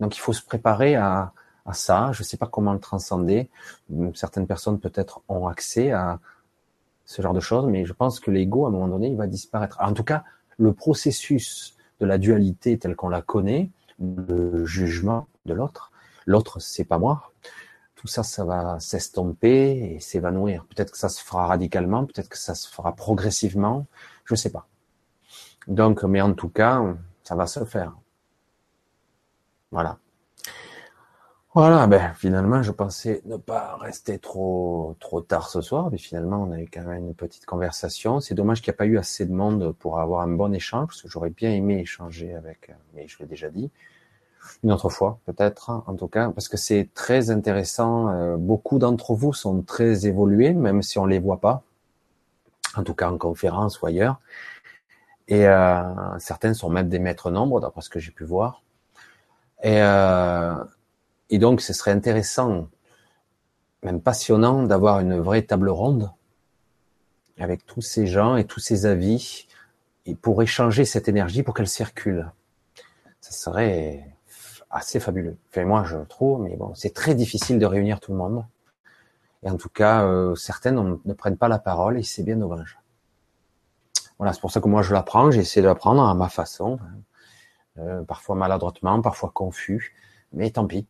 [0.00, 1.32] Donc il faut se préparer à,
[1.72, 2.10] ça.
[2.12, 3.48] Je ne sais pas comment le transcender.
[4.14, 6.18] Certaines personnes peut-être ont accès à
[7.04, 9.26] ce genre de choses, mais je pense que l'ego, à un moment donné, il va
[9.26, 9.78] disparaître.
[9.80, 10.24] En tout cas,
[10.58, 13.70] le processus de la dualité tel qu'on la connaît,
[14.00, 15.92] le jugement de l'autre,
[16.26, 17.32] l'autre c'est pas moi,
[18.02, 20.64] tout ça, ça va s'estomper et s'évanouir.
[20.64, 23.86] Peut-être que ça se fera radicalement, peut-être que ça se fera progressivement,
[24.24, 24.66] je sais pas.
[25.68, 26.82] Donc, mais en tout cas,
[27.22, 27.96] ça va se faire.
[29.70, 29.98] Voilà.
[31.54, 36.42] Voilà, ben finalement, je pensais ne pas rester trop trop tard ce soir, mais finalement,
[36.42, 38.18] on a eu quand même une petite conversation.
[38.18, 40.88] C'est dommage qu'il n'y a pas eu assez de monde pour avoir un bon échange,
[40.88, 43.70] parce que j'aurais bien aimé échanger avec, mais je l'ai déjà dit,
[44.62, 48.08] une autre fois, peut-être, en tout cas, parce que c'est très intéressant.
[48.08, 51.62] Euh, beaucoup d'entre vous sont très évolués, même si on les voit pas,
[52.76, 54.20] en tout cas en conférence ou ailleurs.
[55.28, 58.62] Et euh, certains sont même des maîtres nombres, d'après ce que j'ai pu voir.
[59.62, 60.54] Et, euh,
[61.30, 62.68] et donc, ce serait intéressant,
[63.82, 66.10] même passionnant, d'avoir une vraie table ronde
[67.38, 69.46] avec tous ces gens et tous ces avis,
[70.06, 72.30] et pour échanger cette énergie, pour qu'elle circule.
[73.20, 74.04] Ça serait
[74.72, 75.36] assez fabuleux.
[75.50, 78.44] Enfin, moi, je trouve, mais bon, c'est très difficile de réunir tout le monde.
[79.44, 82.78] Et en tout cas, euh, certaines ne prennent pas la parole et c'est bien dommage.
[84.18, 87.80] Voilà, c'est pour ça que moi je l'apprends, j'essaie de l'apprendre à ma façon, hein.
[87.80, 89.94] euh, parfois maladroitement, parfois confus,
[90.32, 90.86] mais tant pis.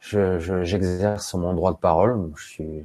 [0.00, 2.30] Je, j'exerce mon droit de parole.
[2.36, 2.84] Je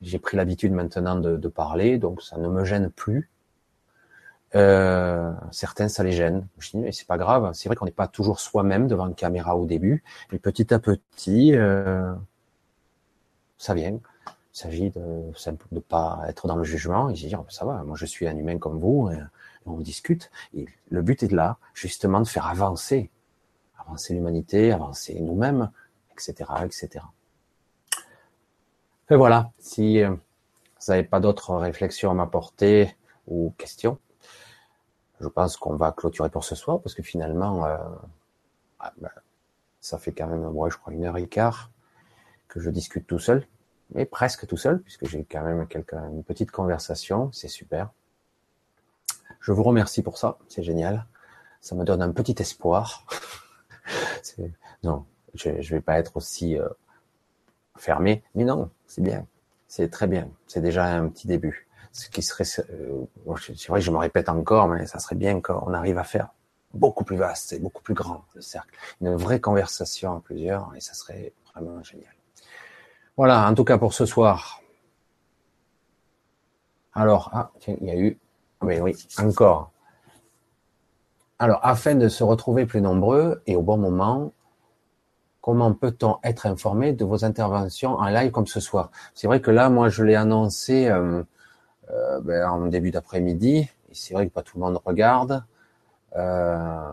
[0.00, 3.30] j'ai pris l'habitude maintenant de, parler, donc ça ne me gêne plus.
[4.54, 6.46] Euh, certains, ça les gêne.
[6.58, 7.50] Je dis, mais c'est pas grave.
[7.54, 10.04] C'est vrai qu'on n'est pas toujours soi-même devant une caméra au début.
[10.32, 12.14] Mais petit à petit, euh,
[13.58, 13.98] ça vient.
[14.54, 15.32] Il s'agit de
[15.72, 18.58] de pas être dans le jugement et dire, ça va, moi je suis un humain
[18.58, 19.18] comme vous, et
[19.66, 20.30] on discute.
[20.56, 23.10] Et le but est là, justement, de faire avancer,
[23.78, 25.70] avancer l'humanité, avancer nous-mêmes,
[26.12, 27.04] etc., etc.
[29.10, 29.50] Et voilà.
[29.58, 30.18] Si euh, vous
[30.88, 33.98] n'avez pas d'autres réflexions à m'apporter ou questions,
[35.20, 37.78] je pense qu'on va clôturer pour ce soir parce que finalement, euh,
[38.80, 39.10] ah, ben,
[39.80, 41.70] ça fait quand même, moi, je crois, une heure et quart
[42.48, 43.46] que je discute tout seul,
[43.94, 47.90] mais presque tout seul puisque j'ai quand même quelques, une petite conversation, c'est super.
[49.40, 51.06] Je vous remercie pour ça, c'est génial.
[51.60, 53.06] Ça me donne un petit espoir.
[54.82, 55.04] non,
[55.34, 56.68] je, ne vais pas être aussi euh,
[57.76, 59.26] fermé, mais non, c'est bien,
[59.68, 63.04] c'est très bien, c'est déjà un petit début ce qui serait, euh,
[63.38, 66.28] c'est vrai que je me répète encore, mais ça serait bien qu'on arrive à faire
[66.74, 70.80] beaucoup plus vaste et beaucoup plus grand le cercle, une vraie conversation à plusieurs, et
[70.80, 72.12] ça serait vraiment génial.
[73.16, 74.60] Voilà, en tout cas pour ce soir.
[76.94, 78.18] Alors, ah, tiens, il y a eu,
[78.60, 79.70] mais oui, encore.
[81.38, 84.32] Alors, afin de se retrouver plus nombreux et au bon moment,
[85.40, 88.90] comment peut-on être informé de vos interventions en live comme ce soir?
[89.14, 91.22] C'est vrai que là, moi, je l'ai annoncé euh,
[91.90, 93.68] euh, ben, en début d'après-midi.
[93.92, 95.44] C'est vrai que pas tout le monde regarde.
[96.16, 96.90] Euh,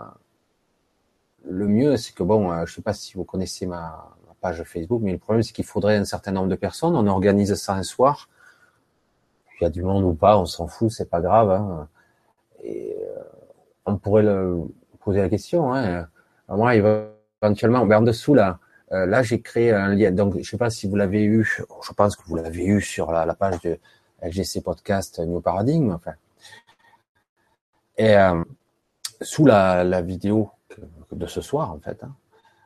[1.46, 4.10] le mieux, c'est que bon, euh, je sais pas si vous connaissez ma,
[4.42, 6.96] page Facebook, mais le problème, c'est qu'il faudrait un certain nombre de personnes.
[6.96, 8.28] On organise ça un soir.
[9.60, 11.52] Il y a du monde ou pas, on s'en fout, c'est pas grave.
[11.52, 11.88] Hein.
[12.66, 12.94] Euh,
[13.86, 14.26] on pourrait
[15.00, 15.74] poser la question.
[15.74, 16.08] Hein.
[16.50, 18.60] Moi, éventuellement, ben en dessous là,
[18.92, 20.12] euh, là j'ai créé un lien.
[20.12, 21.44] Donc, je sais pas si vous l'avez eu.
[21.44, 23.80] Je pense que vous l'avez eu sur la page de
[24.22, 25.92] LGC Podcast New Paradigm.
[25.92, 26.14] Enfin.
[27.98, 28.44] Et euh,
[29.22, 30.52] sous la, vidéo
[31.12, 32.16] de ce soir, en fait, hein,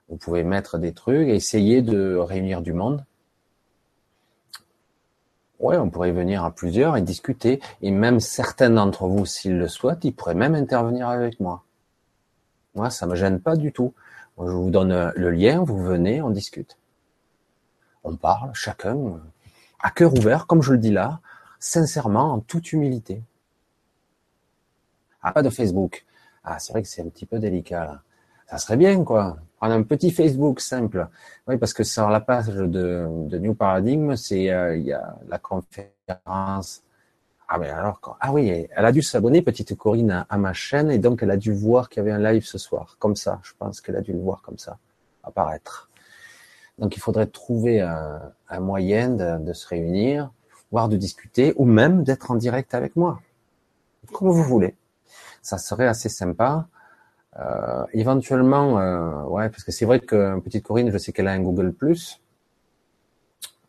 [0.09, 3.03] vous pouvez mettre des trucs essayer de réunir du monde.
[5.59, 7.61] Ouais, on pourrait venir à plusieurs et discuter.
[7.81, 11.63] Et même certains d'entre vous, s'ils le souhaitent, ils pourraient même intervenir avec moi.
[12.75, 13.93] Moi, ça me gêne pas du tout.
[14.37, 16.77] je vous donne le lien, vous venez, on discute.
[18.03, 19.19] On parle, chacun,
[19.79, 21.19] à cœur ouvert, comme je le dis là,
[21.59, 23.23] sincèrement, en toute humilité.
[25.21, 26.05] Ah, pas de Facebook.
[26.43, 28.01] Ah, c'est vrai que c'est un petit peu délicat là.
[28.47, 29.37] Ça serait bien, quoi.
[29.57, 31.07] Prendre un petit Facebook simple.
[31.47, 35.17] Oui, parce que sur la page de, de New Paradigm, c'est euh, il y a
[35.27, 36.83] la conférence.
[37.47, 40.97] Ah mais alors ah oui, elle a dû s'abonner, petite Corinne, à, ma chaîne et
[40.97, 43.39] donc elle a dû voir qu'il y avait un live ce soir, comme ça.
[43.43, 44.79] Je pense qu'elle a dû le voir comme ça
[45.23, 45.89] apparaître.
[46.79, 50.31] Donc il faudrait trouver un, un moyen de, de, se réunir,
[50.75, 53.21] voire de discuter, ou même d'être en direct avec moi,
[54.11, 54.75] comme vous voulez.
[55.41, 56.67] Ça serait assez sympa.
[57.39, 61.31] Euh, éventuellement, euh, ouais, parce que c'est vrai que petite Corinne, je sais qu'elle a
[61.31, 62.19] un Google Plus.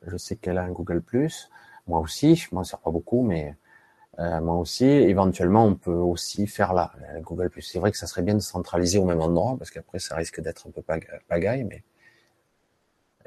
[0.05, 1.01] Je sais qu'elle a un Google.
[1.87, 3.55] Moi aussi, je m'en sers pas beaucoup, mais
[4.19, 4.87] euh, moi aussi.
[4.87, 7.53] Éventuellement, on peut aussi faire la, Google.
[7.61, 10.41] C'est vrai que ça serait bien de centraliser au même endroit, parce qu'après, ça risque
[10.41, 10.83] d'être un peu
[11.29, 11.85] pagaille, mais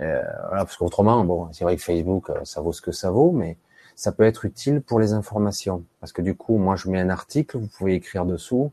[0.02, 3.12] euh, voilà, parce qu'autrement, bon, c'est vrai que Facebook, euh, ça vaut ce que ça
[3.12, 3.58] vaut, mais
[4.00, 7.10] ça peut être utile pour les informations, parce que du coup, moi, je mets un
[7.10, 8.72] article, vous pouvez écrire dessous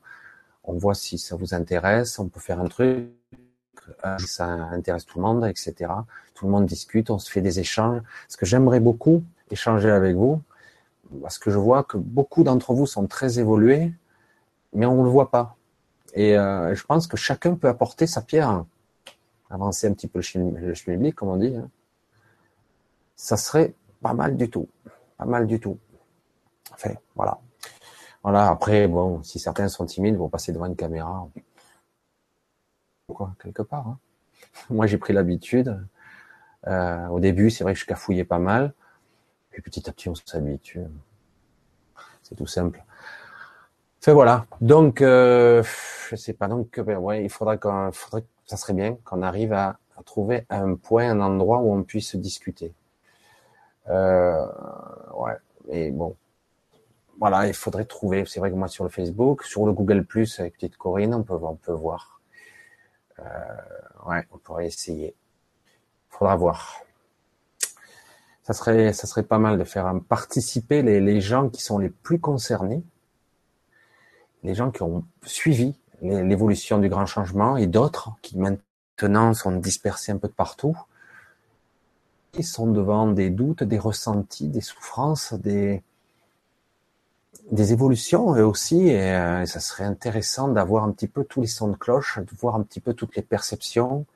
[0.66, 3.08] on voit si ça vous intéresse, on peut faire un truc,
[4.04, 5.92] euh, ça intéresse tout le monde, etc.
[6.34, 8.02] Tout le monde discute, on se fait des échanges.
[8.28, 10.42] Ce que j'aimerais beaucoup échanger avec vous,
[11.22, 13.92] parce que je vois que beaucoup d'entre vous sont très évolués,
[14.72, 15.56] mais on ne le voit pas.
[16.14, 18.64] Et euh, je pense que chacun peut apporter sa pierre,
[19.50, 21.54] avancer un petit peu le schmilblick, comme on dit.
[21.54, 21.70] Hein.
[23.14, 24.68] Ça serait pas mal du tout,
[25.16, 25.78] pas mal du tout.
[26.72, 27.38] Enfin, voilà.
[28.22, 31.28] Voilà, après, bon, si certains sont timides, vont passer devant une caméra.
[33.08, 33.86] Quoi, quelque part.
[33.86, 33.98] Hein.
[34.70, 35.80] Moi, j'ai pris l'habitude.
[36.66, 38.72] Euh, au début, c'est vrai que je cafouillais pas mal.
[39.50, 40.80] Puis petit à petit, on s'habitue.
[42.22, 42.82] C'est tout simple.
[44.00, 44.46] Fait voilà.
[44.60, 45.62] Donc, euh,
[46.10, 46.48] je sais pas.
[46.48, 47.90] Donc, ben, ouais, il faudra qu'on,
[48.44, 52.74] ça serait bien qu'on arrive à, trouver un point, un endroit où on puisse discuter.
[53.88, 54.46] Euh,
[55.14, 55.36] ouais.
[55.68, 56.16] Et bon,
[57.18, 58.24] voilà, il faudrait trouver.
[58.26, 61.22] C'est vrai que moi sur le Facebook, sur le Google Plus avec petite Corinne, on
[61.22, 62.20] peut on peut voir.
[63.18, 63.22] Euh,
[64.06, 65.14] ouais, on pourrait essayer.
[66.10, 66.82] Il faudra voir.
[68.42, 71.88] Ça serait ça serait pas mal de faire participer les, les gens qui sont les
[71.90, 72.82] plus concernés,
[74.42, 80.12] les gens qui ont suivi l'évolution du grand changement et d'autres qui maintenant sont dispersés
[80.12, 80.76] un peu de partout.
[82.42, 85.82] Sont devant des doutes, des ressentis, des souffrances, des,
[87.50, 91.46] des évolutions eux aussi, euh, et, ça serait intéressant d'avoir un petit peu tous les
[91.46, 94.06] sons de cloche, de voir un petit peu toutes les perceptions,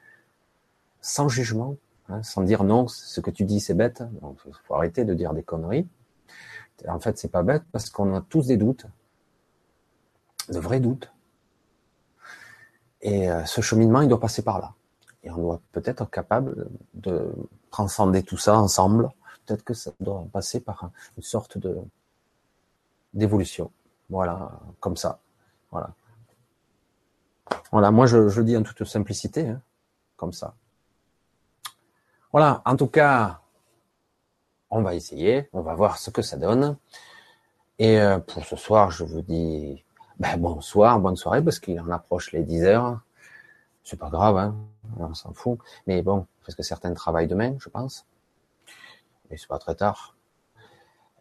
[1.01, 1.77] sans jugement,
[2.09, 4.03] hein, sans dire non, ce que tu dis c'est bête.
[4.23, 5.89] Il faut arrêter de dire des conneries.
[6.89, 8.87] En fait, c'est pas bête parce qu'on a tous des doutes,
[10.49, 11.13] de vrais doutes.
[13.03, 14.75] Et euh, ce cheminement, il doit passer par là.
[15.23, 17.33] Et on doit peut-être être capable de
[17.71, 19.11] transcender tout ça ensemble.
[19.47, 21.59] Peut-être que ça doit passer par une sorte
[23.13, 23.71] d'évolution.
[24.09, 25.21] Voilà, comme ça.
[25.71, 25.91] Voilà.
[27.73, 29.61] Voilà, moi je, je dis en toute simplicité, hein,
[30.17, 30.55] comme ça.
[32.33, 33.41] Voilà, en tout cas,
[34.71, 36.77] on va essayer, on va voir ce que ça donne.
[37.79, 39.85] Et euh, pour ce soir, je vous dis
[40.19, 43.01] ben, bonsoir, bonne soirée, parce qu'il en approche les 10 heures.
[43.91, 44.55] C'est pas grave, hein,
[45.01, 45.59] on s'en fout.
[45.89, 48.07] Mais bon, parce que certains travaillent demain, je pense.
[49.29, 50.15] Mais c'est pas très tard.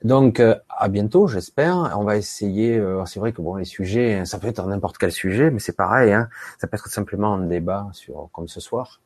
[0.03, 1.97] Donc euh, à bientôt, j'espère.
[1.97, 2.77] On va essayer.
[2.77, 5.75] Euh, c'est vrai que bon, les sujets, ça peut être n'importe quel sujet, mais c'est
[5.75, 6.13] pareil.
[6.13, 6.29] Hein,
[6.59, 9.01] ça peut être simplement un débat sur, comme ce soir.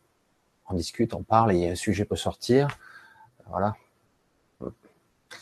[0.69, 2.67] On discute, on parle, et un sujet peut sortir.
[3.47, 3.77] Voilà.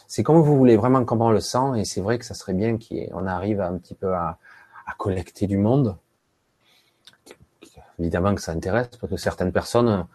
[0.06, 1.80] C'est comme vous voulez, vraiment comment on le sent.
[1.80, 4.38] Et c'est vrai que ça serait bien qu'on arrive un petit peu à
[5.00, 5.98] collecter du monde.
[8.00, 10.08] Évidemment que ça intéresse, parce que certaines personnes,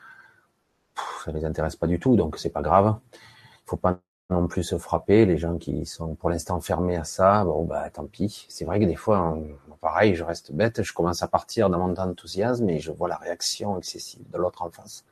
[1.24, 2.96] ça les intéresse pas du tout, donc c'est pas grave.
[3.12, 3.98] Il faut pas
[4.30, 5.24] non plus se frapper.
[5.26, 8.46] Les gens qui sont pour l'instant fermés à ça, bon bah tant pis.
[8.48, 9.38] C'est vrai que des fois,
[9.80, 13.16] pareil, je reste bête, je commence à partir dans mon enthousiasme et je vois la
[13.16, 15.04] réaction excessive de l'autre en face.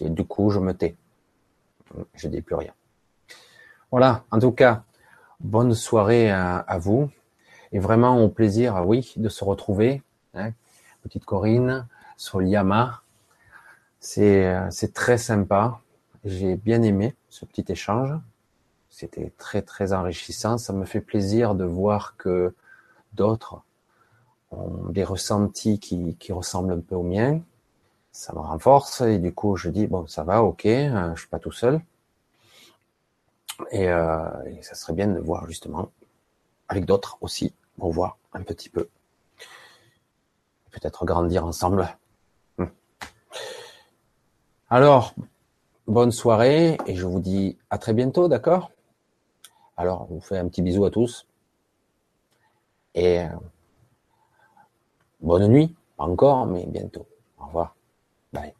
[0.00, 0.96] Du coup, je me tais.
[2.14, 2.72] Je dis plus rien.
[3.90, 4.24] Voilà.
[4.30, 4.84] En tout cas,
[5.40, 7.10] bonne soirée à, vous
[7.72, 10.02] et vraiment au plaisir, oui, de se retrouver.
[10.34, 10.52] Hein.
[11.02, 11.86] Petite Corinne,
[12.16, 13.02] Soliama,
[14.00, 15.80] c'est c'est très sympa.
[16.24, 18.12] J'ai bien aimé ce petit échange.
[18.90, 20.58] C'était très très enrichissant.
[20.58, 22.54] Ça me fait plaisir de voir que
[23.14, 23.62] d'autres
[24.50, 27.40] ont des ressentis qui, qui ressemblent un peu aux miens.
[28.12, 31.28] Ça me renforce et du coup je dis bon ça va, ok, euh, je suis
[31.28, 31.80] pas tout seul.
[33.70, 35.90] Et, euh, et, ça serait bien de voir justement
[36.68, 38.88] avec d'autres aussi, pour voir un petit peu.
[40.70, 41.88] Peut-être grandir ensemble.
[42.58, 42.66] Hmm.
[44.68, 45.14] Alors,
[45.86, 48.70] bonne soirée et je vous dis à très bientôt, d'accord?
[49.76, 51.26] Alors, je vous fais un petit bisou à tous.
[52.94, 53.28] Et euh,
[55.20, 57.06] bonne nuit, pas encore, mais bientôt.
[57.38, 57.74] Au revoir.
[58.32, 58.54] Bye.